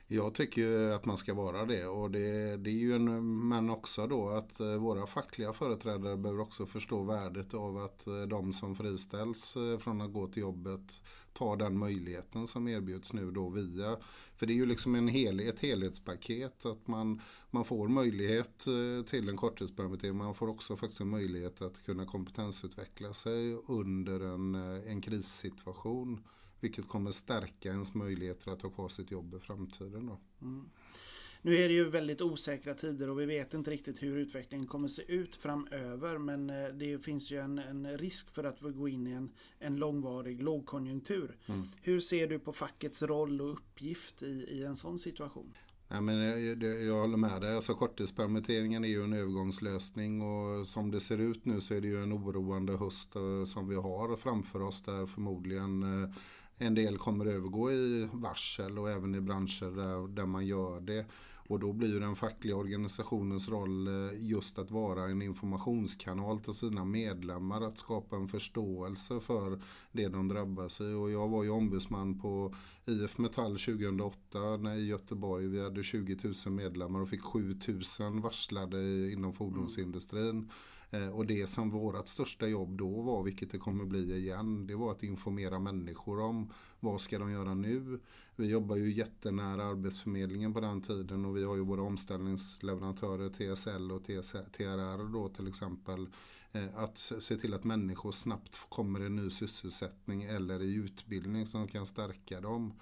Jag 0.06 0.34
tycker 0.34 0.92
att 0.92 1.04
man 1.04 1.18
ska 1.18 1.34
vara 1.34 1.64
det 1.64 1.86
och 1.86 2.10
det, 2.10 2.56
det 2.56 2.70
är 2.70 2.74
ju 2.74 2.94
en, 2.94 3.48
men 3.48 3.70
också 3.70 4.06
då 4.06 4.28
att 4.28 4.60
eh, 4.60 4.76
våra 4.76 5.06
fackliga 5.06 5.52
företrädare 5.52 6.16
behöver 6.16 6.42
också 6.42 6.66
förstå 6.66 7.02
värdet 7.02 7.54
av 7.54 7.76
att 7.76 8.06
eh, 8.06 8.22
de 8.22 8.52
som 8.52 8.76
friställs 8.76 9.56
eh, 9.56 9.78
från 9.78 10.00
att 10.00 10.12
gå 10.12 10.26
till 10.26 10.42
jobbet 10.42 11.02
tar 11.32 11.56
den 11.56 11.78
möjligheten 11.78 12.46
som 12.46 12.68
erbjuds 12.68 13.12
nu 13.12 13.30
då 13.30 13.48
via, 13.48 13.96
för 14.36 14.46
det 14.46 14.52
är 14.52 14.54
ju 14.54 14.66
liksom 14.66 14.94
en 14.94 15.08
hel, 15.08 15.40
ett 15.40 15.60
helhetspaket 15.60 16.66
att 16.66 16.88
man, 16.88 17.20
man 17.50 17.64
får 17.64 17.88
möjlighet 17.88 18.66
till 19.06 19.28
en 19.28 19.36
korttidspermittering, 19.36 20.16
man 20.16 20.34
får 20.34 20.48
också 20.48 20.76
faktiskt 20.76 21.00
en 21.00 21.08
möjlighet 21.08 21.62
att 21.62 21.84
kunna 21.84 22.06
kompetensutveckla 22.06 23.14
sig 23.14 23.54
under 23.68 24.20
en, 24.20 24.54
en 24.86 25.00
krissituation. 25.00 26.20
Vilket 26.60 26.88
kommer 26.88 27.10
stärka 27.10 27.68
ens 27.68 27.94
möjligheter 27.94 28.50
att 28.50 28.62
ha 28.62 28.70
kvar 28.70 28.88
sitt 28.88 29.10
jobb 29.10 29.34
i 29.34 29.40
framtiden. 29.40 30.06
Då. 30.06 30.20
Mm. 30.42 30.70
Nu 31.44 31.56
är 31.56 31.68
det 31.68 31.74
ju 31.74 31.90
väldigt 31.90 32.20
osäkra 32.20 32.74
tider 32.74 33.10
och 33.10 33.20
vi 33.20 33.26
vet 33.26 33.54
inte 33.54 33.70
riktigt 33.70 34.02
hur 34.02 34.16
utvecklingen 34.16 34.66
kommer 34.66 34.88
se 34.88 35.02
ut 35.02 35.36
framöver. 35.36 36.18
Men 36.18 36.50
eh, 36.50 36.68
det 36.68 36.98
finns 36.98 37.30
ju 37.30 37.40
en, 37.40 37.58
en 37.58 37.98
risk 37.98 38.30
för 38.30 38.44
att 38.44 38.62
vi 38.62 38.70
går 38.70 38.88
in 38.88 39.06
i 39.06 39.12
en, 39.12 39.30
en 39.58 39.76
långvarig 39.76 40.42
lågkonjunktur. 40.42 41.36
Mm. 41.46 41.62
Hur 41.82 42.00
ser 42.00 42.28
du 42.28 42.38
på 42.38 42.52
fackets 42.52 43.02
roll 43.02 43.40
och 43.40 43.52
uppgift 43.52 44.22
i, 44.22 44.46
i 44.50 44.64
en 44.64 44.76
sån 44.76 44.98
situation? 44.98 45.54
Ja, 45.88 46.00
men 46.00 46.16
jag, 46.16 46.62
jag 46.82 47.00
håller 47.00 47.16
med 47.16 47.40
dig. 47.40 47.56
Alltså, 47.56 47.74
korttidspermitteringen 47.74 48.84
är 48.84 48.88
ju 48.88 49.04
en 49.04 49.12
övergångslösning 49.12 50.22
och 50.22 50.68
som 50.68 50.90
det 50.90 51.00
ser 51.00 51.18
ut 51.18 51.44
nu 51.44 51.60
så 51.60 51.74
är 51.74 51.80
det 51.80 51.88
ju 51.88 52.02
en 52.02 52.12
oroande 52.12 52.72
höst 52.72 53.16
eh, 53.16 53.44
som 53.44 53.68
vi 53.68 53.74
har 53.74 54.16
framför 54.16 54.62
oss 54.62 54.82
där 54.82 55.06
förmodligen 55.06 56.02
eh, 56.02 56.10
en 56.58 56.74
del 56.74 56.98
kommer 56.98 57.26
övergå 57.26 57.72
i 57.72 58.08
varsel 58.12 58.78
och 58.78 58.90
även 58.90 59.14
i 59.14 59.20
branscher 59.20 59.76
där, 59.76 60.08
där 60.08 60.26
man 60.26 60.46
gör 60.46 60.80
det. 60.80 61.06
Och 61.48 61.60
då 61.60 61.72
blir 61.72 62.00
den 62.00 62.16
fackliga 62.16 62.56
organisationens 62.56 63.48
roll 63.48 63.88
eh, 63.88 64.10
just 64.18 64.58
att 64.58 64.70
vara 64.70 65.04
en 65.04 65.22
informationskanal 65.22 66.40
till 66.40 66.54
sina 66.54 66.84
medlemmar. 66.84 67.60
Att 67.60 67.78
skapa 67.78 68.16
en 68.16 68.28
förståelse 68.28 69.20
för 69.20 69.60
det 69.92 70.08
de 70.08 70.28
drabbas 70.28 70.80
i. 70.80 70.92
Och 70.92 71.10
jag 71.10 71.28
var 71.28 71.44
ju 71.44 71.50
ombudsman 71.50 72.20
på 72.20 72.54
IF 72.86 73.18
Metall 73.18 73.58
2008 73.58 74.56
när 74.56 74.74
i 74.76 74.86
Göteborg. 74.86 75.46
Vi 75.46 75.62
hade 75.62 75.82
20 75.82 76.18
000 76.46 76.54
medlemmar 76.54 77.00
och 77.00 77.08
fick 77.08 77.22
7 77.22 77.58
000 78.00 78.20
varslade 78.20 79.12
inom 79.12 79.32
fordonsindustrin. 79.32 80.50
Eh, 80.94 81.08
och 81.08 81.26
det 81.26 81.46
som 81.46 81.70
vårt 81.70 82.08
största 82.08 82.46
jobb 82.46 82.78
då 82.78 83.02
var, 83.02 83.22
vilket 83.22 83.50
det 83.50 83.58
kommer 83.58 83.84
bli 83.84 84.16
igen, 84.16 84.66
det 84.66 84.74
var 84.74 84.90
att 84.90 85.02
informera 85.02 85.58
människor 85.58 86.20
om 86.20 86.52
vad 86.80 87.00
ska 87.00 87.18
de 87.18 87.30
göra 87.30 87.54
nu. 87.54 88.00
Vi 88.36 88.46
jobbar 88.46 88.76
ju 88.76 88.92
jättenära 88.92 89.64
Arbetsförmedlingen 89.64 90.54
på 90.54 90.60
den 90.60 90.80
tiden 90.80 91.24
och 91.24 91.36
vi 91.36 91.44
har 91.44 91.56
ju 91.56 91.64
våra 91.64 91.82
omställningsleverantörer 91.82 93.28
TSL 93.28 93.92
och 93.92 94.04
TRR 94.04 95.12
då 95.12 95.28
till 95.28 95.48
exempel. 95.48 96.08
Eh, 96.52 96.78
att 96.78 96.98
se 96.98 97.36
till 97.36 97.54
att 97.54 97.64
människor 97.64 98.12
snabbt 98.12 98.66
kommer 98.68 99.06
i 99.06 99.08
ny 99.08 99.30
sysselsättning 99.30 100.22
eller 100.22 100.62
i 100.62 100.74
utbildning 100.74 101.46
som 101.46 101.68
kan 101.68 101.86
stärka 101.86 102.40
dem. 102.40 102.72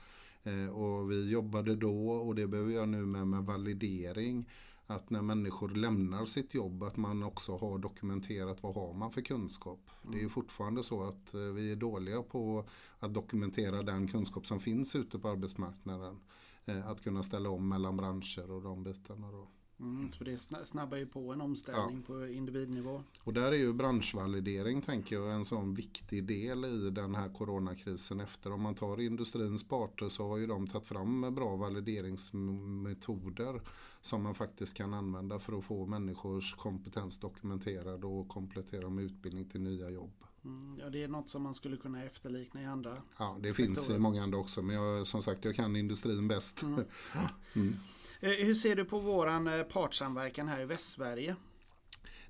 Eh, 0.42 0.68
och 0.68 1.10
vi 1.10 1.30
jobbade 1.30 1.76
då 1.76 2.10
och 2.10 2.34
det 2.34 2.46
behöver 2.46 2.72
jag 2.72 2.88
nu 2.88 3.06
med 3.06 3.26
med 3.26 3.44
validering 3.44 4.46
att 4.92 5.10
när 5.10 5.22
människor 5.22 5.68
lämnar 5.68 6.26
sitt 6.26 6.54
jobb 6.54 6.82
att 6.82 6.96
man 6.96 7.22
också 7.22 7.56
har 7.56 7.78
dokumenterat 7.78 8.62
vad 8.62 8.74
har 8.74 8.94
man 8.94 9.12
för 9.12 9.20
kunskap. 9.20 9.90
Mm. 10.02 10.12
Det 10.12 10.18
är 10.18 10.20
mm. 10.20 10.30
fortfarande 10.30 10.82
så 10.82 11.02
att 11.02 11.34
eh, 11.34 11.40
vi 11.40 11.72
är 11.72 11.76
dåliga 11.76 12.22
på 12.22 12.64
att 12.98 13.14
dokumentera 13.14 13.82
den 13.82 14.08
kunskap 14.08 14.46
som 14.46 14.60
finns 14.60 14.96
ute 14.96 15.18
på 15.18 15.28
arbetsmarknaden. 15.28 16.20
Eh, 16.64 16.88
att 16.88 17.02
kunna 17.02 17.22
ställa 17.22 17.50
om 17.50 17.68
mellan 17.68 17.96
branscher 17.96 18.50
och 18.50 18.62
de 18.62 18.82
bitarna. 18.82 19.30
Då. 19.30 19.48
Mm, 19.80 20.12
så 20.12 20.24
det 20.24 20.38
snabbar 20.66 20.96
ju 20.96 21.06
på 21.06 21.32
en 21.32 21.40
omställning 21.40 22.04
ja. 22.08 22.14
på 22.14 22.26
individnivå. 22.26 23.02
Och 23.24 23.32
där 23.32 23.52
är 23.52 23.56
ju 23.56 23.72
branschvalidering 23.72 24.80
tänker 24.80 25.16
jag 25.16 25.32
en 25.32 25.44
sån 25.44 25.74
viktig 25.74 26.24
del 26.24 26.64
i 26.64 26.90
den 26.90 27.14
här 27.14 27.28
coronakrisen 27.28 28.20
efter. 28.20 28.52
Om 28.52 28.62
man 28.62 28.74
tar 28.74 29.00
industrins 29.00 29.68
parter 29.68 30.08
så 30.08 30.28
har 30.28 30.36
ju 30.36 30.46
de 30.46 30.66
tagit 30.66 30.86
fram 30.86 31.34
bra 31.34 31.56
valideringsmetoder 31.56 33.60
som 34.00 34.22
man 34.22 34.34
faktiskt 34.34 34.76
kan 34.76 34.94
använda 34.94 35.38
för 35.38 35.58
att 35.58 35.64
få 35.64 35.86
människors 35.86 36.54
kompetens 36.54 37.18
dokumenterad 37.18 38.04
och 38.04 38.28
komplettera 38.28 38.88
med 38.88 39.04
utbildning 39.04 39.48
till 39.48 39.60
nya 39.60 39.90
jobb. 39.90 40.24
Mm, 40.44 40.78
ja, 40.78 40.90
det 40.90 41.02
är 41.02 41.08
något 41.08 41.28
som 41.28 41.42
man 41.42 41.54
skulle 41.54 41.76
kunna 41.76 42.04
efterlikna 42.04 42.62
i 42.62 42.64
andra 42.64 42.96
Ja, 43.18 43.36
det 43.40 43.48
sektorer. 43.48 43.66
finns 43.66 43.90
i 43.90 43.98
många 43.98 44.22
andra 44.22 44.38
också. 44.38 44.62
Men 44.62 44.76
jag, 44.76 45.06
som 45.06 45.22
sagt, 45.22 45.44
jag 45.44 45.54
kan 45.54 45.76
industrin 45.76 46.28
bäst. 46.28 46.62
Mm. 46.62 46.84
mm. 47.54 47.76
Eh, 48.20 48.30
hur 48.30 48.54
ser 48.54 48.76
du 48.76 48.84
på 48.84 48.98
våran 48.98 49.46
eh, 49.46 49.62
partsamverkan 49.62 50.48
här 50.48 50.60
i 50.60 50.64
Västsverige? 50.64 51.36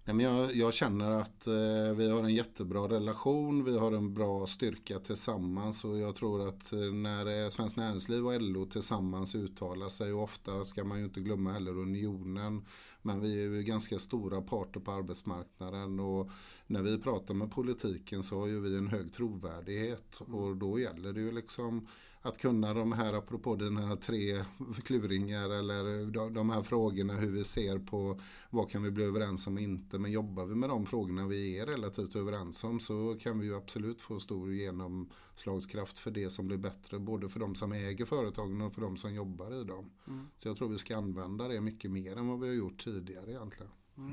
Nej, 0.04 0.16
men 0.16 0.26
jag, 0.26 0.54
jag 0.54 0.74
känner 0.74 1.10
att 1.10 1.46
eh, 1.46 1.96
vi 1.96 2.10
har 2.10 2.22
en 2.22 2.34
jättebra 2.34 2.88
relation, 2.88 3.64
vi 3.64 3.78
har 3.78 3.92
en 3.92 4.14
bra 4.14 4.46
styrka 4.46 4.98
tillsammans 4.98 5.84
och 5.84 5.98
jag 5.98 6.16
tror 6.16 6.48
att 6.48 6.72
eh, 6.72 6.78
när 6.78 7.50
Svenskt 7.50 7.76
Näringsliv 7.76 8.26
och 8.26 8.40
LO 8.40 8.66
tillsammans 8.66 9.34
uttalar 9.34 9.88
sig 9.88 10.12
och 10.12 10.22
ofta 10.22 10.64
ska 10.64 10.84
man 10.84 10.98
ju 10.98 11.04
inte 11.04 11.20
glömma 11.20 11.52
heller 11.52 11.78
unionen 11.78 12.64
men 13.02 13.20
vi 13.20 13.32
är 13.32 13.42
ju 13.42 13.62
ganska 13.62 13.98
stora 13.98 14.40
parter 14.40 14.80
på 14.80 14.92
arbetsmarknaden 14.92 16.00
och 16.00 16.30
när 16.66 16.82
vi 16.82 16.98
pratar 16.98 17.34
med 17.34 17.50
politiken 17.50 18.22
så 18.22 18.40
har 18.40 18.46
ju 18.46 18.60
vi 18.60 18.76
en 18.76 18.88
hög 18.88 19.12
trovärdighet 19.12 20.20
och 20.20 20.56
då 20.56 20.78
gäller 20.78 21.12
det 21.12 21.20
ju 21.20 21.32
liksom 21.32 21.86
att 22.22 22.38
kunna 22.38 22.74
de 22.74 22.92
här, 22.92 23.12
apropå 23.12 23.56
dina 23.56 23.96
tre 23.96 24.44
kluringar 24.84 25.50
eller 25.50 26.06
de 26.30 26.50
här 26.50 26.62
frågorna 26.62 27.14
hur 27.14 27.30
vi 27.30 27.44
ser 27.44 27.78
på 27.78 28.20
vad 28.50 28.70
kan 28.70 28.82
vi 28.82 28.90
bli 28.90 29.04
överens 29.04 29.46
om 29.46 29.54
och 29.54 29.60
inte. 29.60 29.98
Men 29.98 30.12
jobbar 30.12 30.46
vi 30.46 30.54
med 30.54 30.68
de 30.68 30.86
frågorna 30.86 31.26
vi 31.26 31.58
är 31.58 31.66
relativt 31.66 32.16
överens 32.16 32.64
om 32.64 32.80
så 32.80 33.18
kan 33.20 33.38
vi 33.38 33.46
ju 33.46 33.56
absolut 33.56 34.02
få 34.02 34.20
stor 34.20 34.54
genomslagskraft 34.54 35.98
för 35.98 36.10
det 36.10 36.30
som 36.30 36.46
blir 36.46 36.58
bättre. 36.58 36.98
Både 36.98 37.28
för 37.28 37.40
de 37.40 37.54
som 37.54 37.72
äger 37.72 38.04
företagen 38.04 38.60
och 38.60 38.74
för 38.74 38.80
de 38.80 38.96
som 38.96 39.14
jobbar 39.14 39.60
i 39.60 39.64
dem. 39.64 39.90
Mm. 40.08 40.26
Så 40.38 40.48
jag 40.48 40.56
tror 40.56 40.68
vi 40.68 40.78
ska 40.78 40.96
använda 40.96 41.48
det 41.48 41.60
mycket 41.60 41.90
mer 41.90 42.16
än 42.16 42.28
vad 42.28 42.40
vi 42.40 42.48
har 42.48 42.54
gjort 42.54 42.84
tidigare 42.84 43.30
egentligen. 43.30 43.72
Mm. 43.96 44.12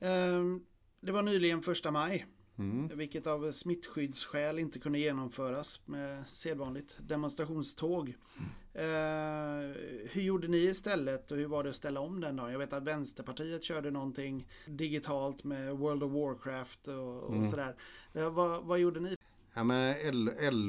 Mm. 0.00 0.40
Um, 0.40 0.66
det 1.00 1.12
var 1.12 1.22
nyligen 1.22 1.62
första 1.62 1.90
maj. 1.90 2.26
Mm. 2.58 2.98
Vilket 2.98 3.26
av 3.26 3.52
smittskyddsskäl 3.52 4.58
inte 4.58 4.78
kunde 4.78 4.98
genomföras 4.98 5.80
med 5.86 6.26
sedvanligt 6.26 6.96
demonstrationståg. 7.08 8.14
Mm. 8.38 8.50
Eh, 8.74 9.76
hur 10.10 10.22
gjorde 10.22 10.48
ni 10.48 10.56
istället 10.56 11.30
och 11.30 11.36
hur 11.36 11.46
var 11.46 11.64
det 11.64 11.70
att 11.70 11.76
ställa 11.76 12.00
om 12.00 12.20
den 12.20 12.36
dagen? 12.36 12.52
Jag 12.52 12.58
vet 12.58 12.72
att 12.72 12.82
Vänsterpartiet 12.82 13.64
körde 13.64 13.90
någonting 13.90 14.48
digitalt 14.66 15.44
med 15.44 15.76
World 15.76 16.02
of 16.02 16.12
Warcraft 16.12 16.88
och, 16.88 17.22
och 17.22 17.34
mm. 17.34 17.44
sådär. 17.44 17.76
Eh, 18.14 18.30
vad, 18.30 18.64
vad 18.64 18.78
gjorde 18.78 19.00
ni? 19.00 19.16
Ja, 19.54 19.64
men 19.64 19.94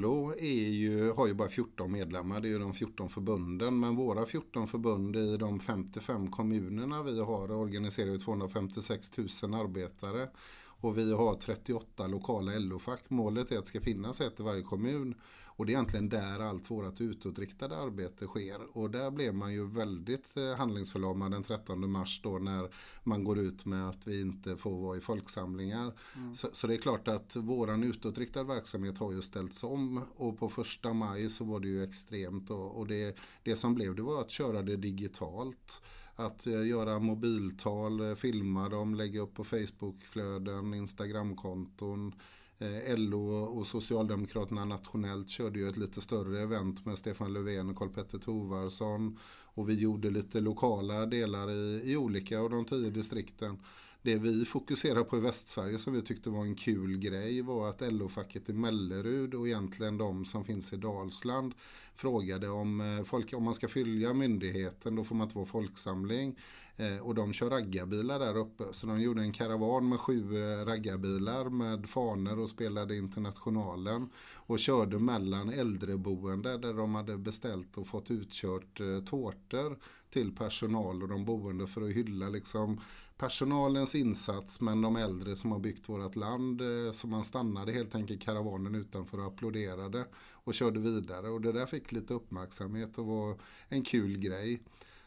LO 0.02 0.34
är 0.34 0.70
ju, 0.70 1.12
har 1.12 1.28
ju 1.28 1.34
bara 1.34 1.50
14 1.50 1.92
medlemmar, 1.92 2.40
det 2.40 2.48
är 2.48 2.50
ju 2.50 2.60
de 2.60 2.74
14 2.74 3.10
förbunden. 3.10 3.80
Men 3.80 3.96
våra 3.96 4.25
14 4.25 4.68
förbund 4.68 5.16
i 5.16 5.38
de 5.38 5.60
55 5.60 6.32
kommunerna 6.32 7.04
vi 7.04 7.20
har 7.20 7.52
organiserar 7.52 8.18
256 8.18 9.18
000 9.18 9.28
arbetare. 9.54 10.30
Och 10.84 10.98
vi 10.98 11.13
har 11.13 11.36
38 11.36 12.08
lokala 12.08 12.60
LO-fack. 12.60 13.10
Målet 13.10 13.52
är 13.52 13.58
att 13.58 13.63
det 13.63 13.68
ska 13.68 13.82
finnas 13.82 14.22
ett 14.22 14.40
i 14.40 14.44
varje 14.44 14.63
kommun. 14.63 15.16
Och 15.46 15.66
det 15.66 15.72
är 15.72 15.74
egentligen 15.74 16.10
där 16.10 16.40
allt 16.40 16.72
vårt 16.72 17.02
utåtriktade 17.02 17.78
arbete 17.78 18.25
sker. 18.25 18.78
Och 18.78 18.90
där 18.90 19.12
blev 19.12 19.34
man 19.34 19.54
ju 19.54 19.68
väldigt 19.68 20.38
eh, 20.38 20.56
handlingsförlamad 20.56 21.32
den 21.32 21.44
13 21.44 21.92
mars 21.92 22.22
då 22.24 22.40
när 22.40 22.70
man 23.04 23.24
går 23.24 23.40
ut 23.40 23.66
med 23.66 23.90
att 23.90 24.08
vi 24.08 24.22
inte 24.22 24.58
får 24.58 24.82
vara 24.82 24.98
i 24.98 25.02
folksamlingar. 25.02 25.94
Mm. 26.16 26.36
Så, 26.36 26.50
så, 26.54 26.68
det 26.68 26.74
är 26.74 26.78
klart 26.78 27.08
att 27.08 27.36
våran 27.36 27.84
utåtriktade 27.84 28.46
verksamhet 28.46 28.98
har 28.98 29.12
ju 29.12 29.22
ställts 29.22 29.63
om. 29.63 30.04
Och 30.16 30.40
på 30.40 30.50
första 30.50 30.94
maj 30.94 31.30
så 31.30 31.44
var 31.44 31.60
det 31.60 31.68
ju 31.68 31.84
extremt. 31.84 32.50
Och, 32.50 32.78
och 32.78 32.88
det, 32.88 33.18
det 33.44 33.56
som 33.56 33.75
blev 33.75 33.96
det 33.96 34.02
var 34.02 34.22
att 34.22 34.30
köra 34.30 34.62
det 34.62 34.75
digitalt 34.75 35.82
att 36.15 36.47
eh, 36.47 36.67
göra 36.67 36.99
mobiltal, 36.99 37.99
eh, 37.99 38.15
filma 38.15 38.69
dem, 38.69 38.95
lägga 38.95 39.21
upp 39.21 39.34
på 39.34 39.43
Facebookflöden, 39.43 40.73
Instagramkonton. 40.73 42.13
Eh, 42.58 42.97
LO 42.97 43.30
och 43.34 43.67
Socialdemokraterna 43.67 44.65
nationellt 44.65 45.30
körde 45.30 45.60
ju 45.60 45.69
ett 45.69 45.78
lite 45.78 46.02
större 46.02 46.41
event 46.41 46.86
med 46.86 46.97
Stefan 46.97 47.34
Löfven 47.34 47.69
och 47.69 47.76
Karl-Petter 47.76 48.17
Tovarsson. 48.17 49.19
Och 49.56 49.69
vi 49.69 49.73
gjorde 49.73 50.10
lite 50.10 50.41
lokala 50.41 51.06
delar 51.06 51.52
i, 51.52 51.82
i 51.86 51.97
olika 51.97 52.39
av 52.39 52.49
de 52.49 52.65
tio 52.65 52.89
distrikten. 52.89 53.58
Det 54.06 54.16
vi 54.16 54.46
fokuserar 54.46 55.04
på 55.04 55.18
i 55.18 55.20
Västsverige 55.20 55.80
som 55.80 55.94
vi 55.94 56.02
tyckte 56.02 56.30
var 56.30 56.42
en 56.42 56.56
kul 56.56 56.98
grej 56.98 57.42
var 57.42 57.70
att 57.70 57.82
LO-facket 57.82 58.50
i 58.50 58.54
Mellerud 58.54 59.34
och 59.34 59.48
egentligen 59.48 59.98
de 59.98 60.26
som 60.26 60.46
finns 60.46 60.74
i 60.74 60.78
Dalsland 60.78 61.54
frågade 61.96 62.50
om, 62.50 62.82
eh, 62.82 63.04
folk, 63.04 63.34
om 63.34 63.44
man 63.44 63.54
ska 63.54 63.68
följa 63.68 64.13
myndigheten 64.13 64.96
då 64.96 65.04
får 65.04 65.16
man 65.16 65.28
inte 65.28 65.36
vara 65.36 65.46
folksamling. 65.46 66.39
Eh, 66.78 66.98
och 66.98 67.16
de 67.16 67.34
kör 67.34 67.50
raggarbilar 67.50 68.20
där 68.20 68.38
uppe. 68.38 68.63
Så 68.72 68.88
de 68.88 69.02
gjorde 69.02 69.22
en 69.22 69.34
karavan 69.34 69.89
med 69.89 70.00
sju 70.00 70.36
eh, 70.36 70.66
raggarbilar 70.66 71.50
med 71.50 71.89
faner 71.89 72.39
och 72.39 72.50
spelade 72.50 72.98
Internationalen. 72.98 74.10
Och 74.34 74.60
körde 74.60 75.00
mellan 75.00 75.50
äldreboende 75.50 76.58
där 76.58 76.74
de 76.74 76.96
hade 76.96 77.18
beställt 77.18 77.78
och 77.78 77.88
fått 77.88 78.12
utkört 78.12 78.82
tårtor 79.06 79.78
till 80.10 80.36
personal 80.36 81.04
och 81.04 81.10
de 81.10 81.26
boende 81.26 81.68
för 81.68 81.82
att 81.82 81.96
hylla 81.96 82.30
liksom 82.30 82.80
personalens 83.24 83.96
insats 83.96 84.62
men 84.62 84.82
de 84.82 84.96
äldre 84.96 85.36
som 85.36 85.52
har 85.52 85.60
byggt 85.60 85.90
vårt 85.90 86.16
land. 86.16 86.62
Eh, 86.62 86.92
så 86.92 87.08
man 87.08 87.24
stannade 87.24 87.72
helt 87.72 87.96
enkelt 87.96 88.22
karavanen 88.22 88.76
utanför 88.76 89.20
och 89.20 89.28
applåderade 89.28 90.06
och 90.34 90.54
körde 90.54 90.80
vidare. 90.80 91.30
Och 91.30 91.42
det 91.42 91.52
där 91.52 91.66
fick 91.66 91.92
lite 91.92 92.14
uppmärksamhet 92.14 92.98
och 92.98 93.06
var 93.06 93.38
en 93.68 93.84
kul 93.84 94.18
grej. 94.18 94.62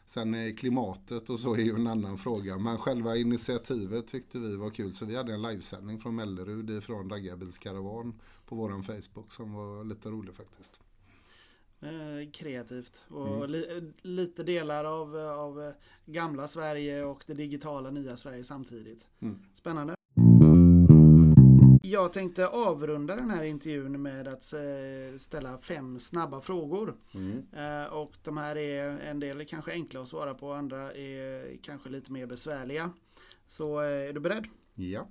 Sen 0.05 0.33
eh, 0.35 0.53
klimatet 0.53 1.29
och 1.29 1.39
så 1.39 1.53
är 1.53 1.59
ju 1.59 1.75
en 1.75 1.87
annan 1.87 2.17
fråga. 2.17 2.57
Men 2.57 2.77
själva 2.77 3.15
initiativet 3.15 4.07
tyckte 4.07 4.39
vi 4.39 4.55
var 4.55 4.69
kul. 4.69 4.93
Så 4.93 5.05
vi 5.05 5.15
hade 5.15 5.33
en 5.33 5.41
livesändning 5.41 5.99
från 5.99 6.15
Mellerud 6.15 6.69
ifrån 6.69 7.09
Raggarbilskaravan 7.09 8.19
på 8.45 8.55
våran 8.55 8.83
Facebook 8.83 9.31
som 9.31 9.53
var 9.53 9.83
lite 9.83 10.09
rolig 10.09 10.35
faktiskt. 10.35 10.79
Eh, 11.81 12.31
kreativt. 12.31 13.05
Och 13.09 13.35
mm. 13.35 13.49
li, 13.49 13.91
lite 14.01 14.43
delar 14.43 14.85
av, 14.85 15.17
av 15.17 15.73
gamla 16.05 16.47
Sverige 16.47 17.03
och 17.03 17.23
det 17.27 17.33
digitala 17.33 17.91
nya 17.91 18.17
Sverige 18.17 18.43
samtidigt. 18.43 19.07
Mm. 19.19 19.39
Spännande. 19.53 19.97
Jag 21.81 22.13
tänkte 22.13 22.47
avrunda 22.47 23.15
den 23.15 23.29
här 23.29 23.43
intervjun 23.43 24.01
med 24.01 24.27
att 24.27 24.53
eh, 24.53 25.17
ställa 25.17 25.57
fem 25.57 25.99
snabba 25.99 26.41
frågor. 26.41 26.97
Mm. 27.15 27.45
Eh, 27.53 27.93
och 27.93 28.13
de 28.23 28.37
här 28.37 28.55
är 28.57 28.99
en 28.99 29.19
del 29.19 29.45
kanske 29.45 29.71
enkla 29.71 30.01
att 30.01 30.07
svara 30.07 30.33
på, 30.33 30.53
andra 30.53 30.93
är 30.93 31.57
kanske 31.63 31.89
lite 31.89 32.11
mer 32.11 32.25
besvärliga. 32.25 32.91
Så 33.45 33.79
är 33.79 34.13
du 34.13 34.19
beredd? 34.19 34.45
Ja. 34.75 35.07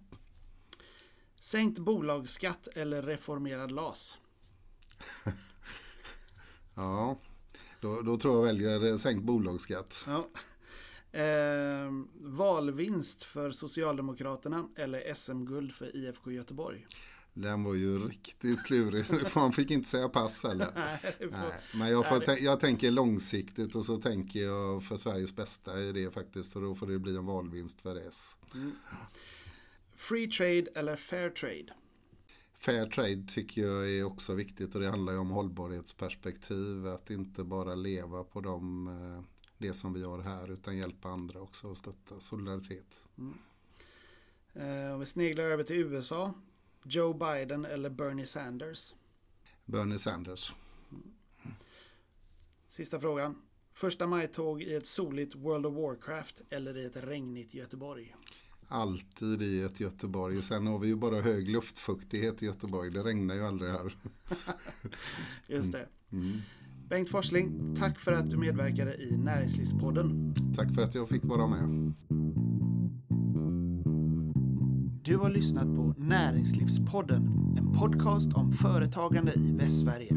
Sänkt 1.41 1.79
bolagsskatt 1.79 2.69
eller 2.77 3.03
reformerad 3.03 3.71
LAS? 3.71 4.19
Ja, 6.77 7.19
då, 7.81 8.03
då 8.03 8.17
tror 8.17 8.35
jag 8.37 8.43
väljer 8.43 8.97
sänkt 8.97 9.25
bolagsskatt. 9.25 10.05
Ja. 10.07 10.29
Eh, 11.21 11.91
valvinst 12.21 13.25
för 13.25 13.51
Socialdemokraterna 13.51 14.69
eller 14.77 15.15
SM-guld 15.15 15.73
för 15.73 15.97
IFK 15.97 16.33
Göteborg? 16.33 16.87
Den 17.35 17.65
var 17.65 17.75
ju 17.75 17.99
riktigt 17.99 18.65
klurig. 18.65 19.05
Man 19.35 19.53
fick 19.53 19.71
inte 19.71 19.89
säga 19.89 20.09
pass 20.09 20.45
heller. 20.45 20.69
Nej, 20.75 21.17
Nej, 21.21 21.53
men 21.75 21.91
jag, 21.91 22.09
får, 22.09 22.39
jag 22.39 22.61
tänker 22.61 22.91
långsiktigt 22.91 23.75
och 23.75 23.85
så 23.85 23.97
tänker 23.97 24.41
jag 24.41 24.85
för 24.85 24.97
Sveriges 24.97 25.37
bästa 25.37 25.81
i 25.81 25.93
det 25.93 26.11
faktiskt. 26.11 26.57
Och 26.57 26.63
då 26.63 26.75
får 26.75 26.87
det 26.87 26.99
bli 26.99 27.17
en 27.17 27.27
valvinst 27.27 27.81
för 27.81 28.09
S. 28.09 28.39
Mm. 28.55 28.73
Free 29.97 30.27
trade 30.27 30.67
eller 30.75 30.97
fair 30.97 31.31
trade? 31.31 31.73
Fair 32.59 32.87
trade 32.87 33.25
tycker 33.29 33.63
jag 33.63 33.91
är 33.91 34.05
också 34.05 34.35
viktigt 34.35 34.75
och 34.75 34.81
det 34.81 34.91
handlar 34.91 35.13
ju 35.13 35.19
om 35.19 35.31
hållbarhetsperspektiv. 35.31 36.87
Att 36.87 37.11
inte 37.11 37.45
bara 37.45 37.75
leva 37.75 38.25
på 38.25 38.41
de, 38.41 38.89
eh, 38.89 39.23
det 39.59 39.73
som 39.73 39.93
vi 39.93 40.03
har 40.03 40.19
här 40.19 40.53
utan 40.53 40.77
hjälpa 40.77 41.09
andra 41.09 41.41
också 41.41 41.69
och 41.69 41.79
stötta 41.79 42.21
solidaritet. 42.21 43.01
Mm. 43.19 43.39
Eh, 44.55 44.93
om 44.95 45.01
vi 45.01 45.07
sneglar 45.07 45.45
över 45.45 45.65
till 45.65 45.77
USA. 45.77 46.35
Joe 46.83 47.13
Biden 47.13 47.65
eller 47.65 47.91
Bernie 47.91 48.27
Sanders? 48.27 48.95
Bernie 49.65 49.99
Sanders. 49.99 50.53
Mm. 50.91 51.13
Sista 52.69 53.01
frågan. 53.01 53.43
Första 53.71 54.07
maj-tåg 54.07 54.63
i 54.63 54.75
ett 54.75 54.87
soligt 54.87 55.35
World 55.35 55.67
of 55.67 55.75
Warcraft 55.75 56.43
eller 56.51 56.77
i 56.77 56.85
ett 56.85 56.97
regnigt 56.97 57.55
Göteborg? 57.55 58.15
Alltid 58.69 59.43
i 59.43 59.63
ett 59.63 59.81
Göteborg. 59.81 60.43
Sen 60.43 60.67
har 60.67 60.79
vi 60.79 60.87
ju 60.87 60.97
bara 60.97 61.21
hög 61.21 61.49
luftfuktighet 61.49 62.43
i 62.43 62.47
Göteborg. 62.47 62.91
Det 62.91 63.03
regnar 63.03 63.35
ju 63.35 63.47
aldrig 63.47 63.71
här. 63.71 63.97
Just 65.47 65.73
det. 65.73 65.89
Mm. 66.13 66.41
Bengt 66.89 67.09
Forsling, 67.09 67.77
tack 67.79 67.99
för 67.99 68.13
att 68.13 68.31
du 68.31 68.37
medverkade 68.37 68.95
i 68.95 69.17
Näringslivspodden. 69.17 70.35
Tack 70.57 70.75
för 70.75 70.83
att 70.83 70.95
jag 70.95 71.09
fick 71.09 71.25
vara 71.25 71.47
med. 71.47 71.95
Du 75.05 75.17
har 75.17 75.31
lyssnat 75.31 75.77
på 75.77 75.95
Näringslivspodden, 75.99 77.55
en 77.59 77.73
podcast 77.73 78.33
om 78.33 78.53
företagande 78.53 79.33
i 79.33 79.53
Västsverige. 79.53 80.17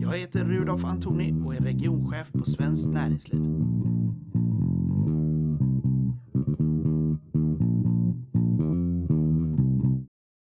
Jag 0.00 0.18
heter 0.18 0.44
Rudolf 0.44 0.84
Antoni 0.84 1.34
och 1.46 1.54
är 1.54 1.60
regionchef 1.60 2.32
på 2.32 2.44
Svenskt 2.44 2.88
Näringsliv. 2.88 3.40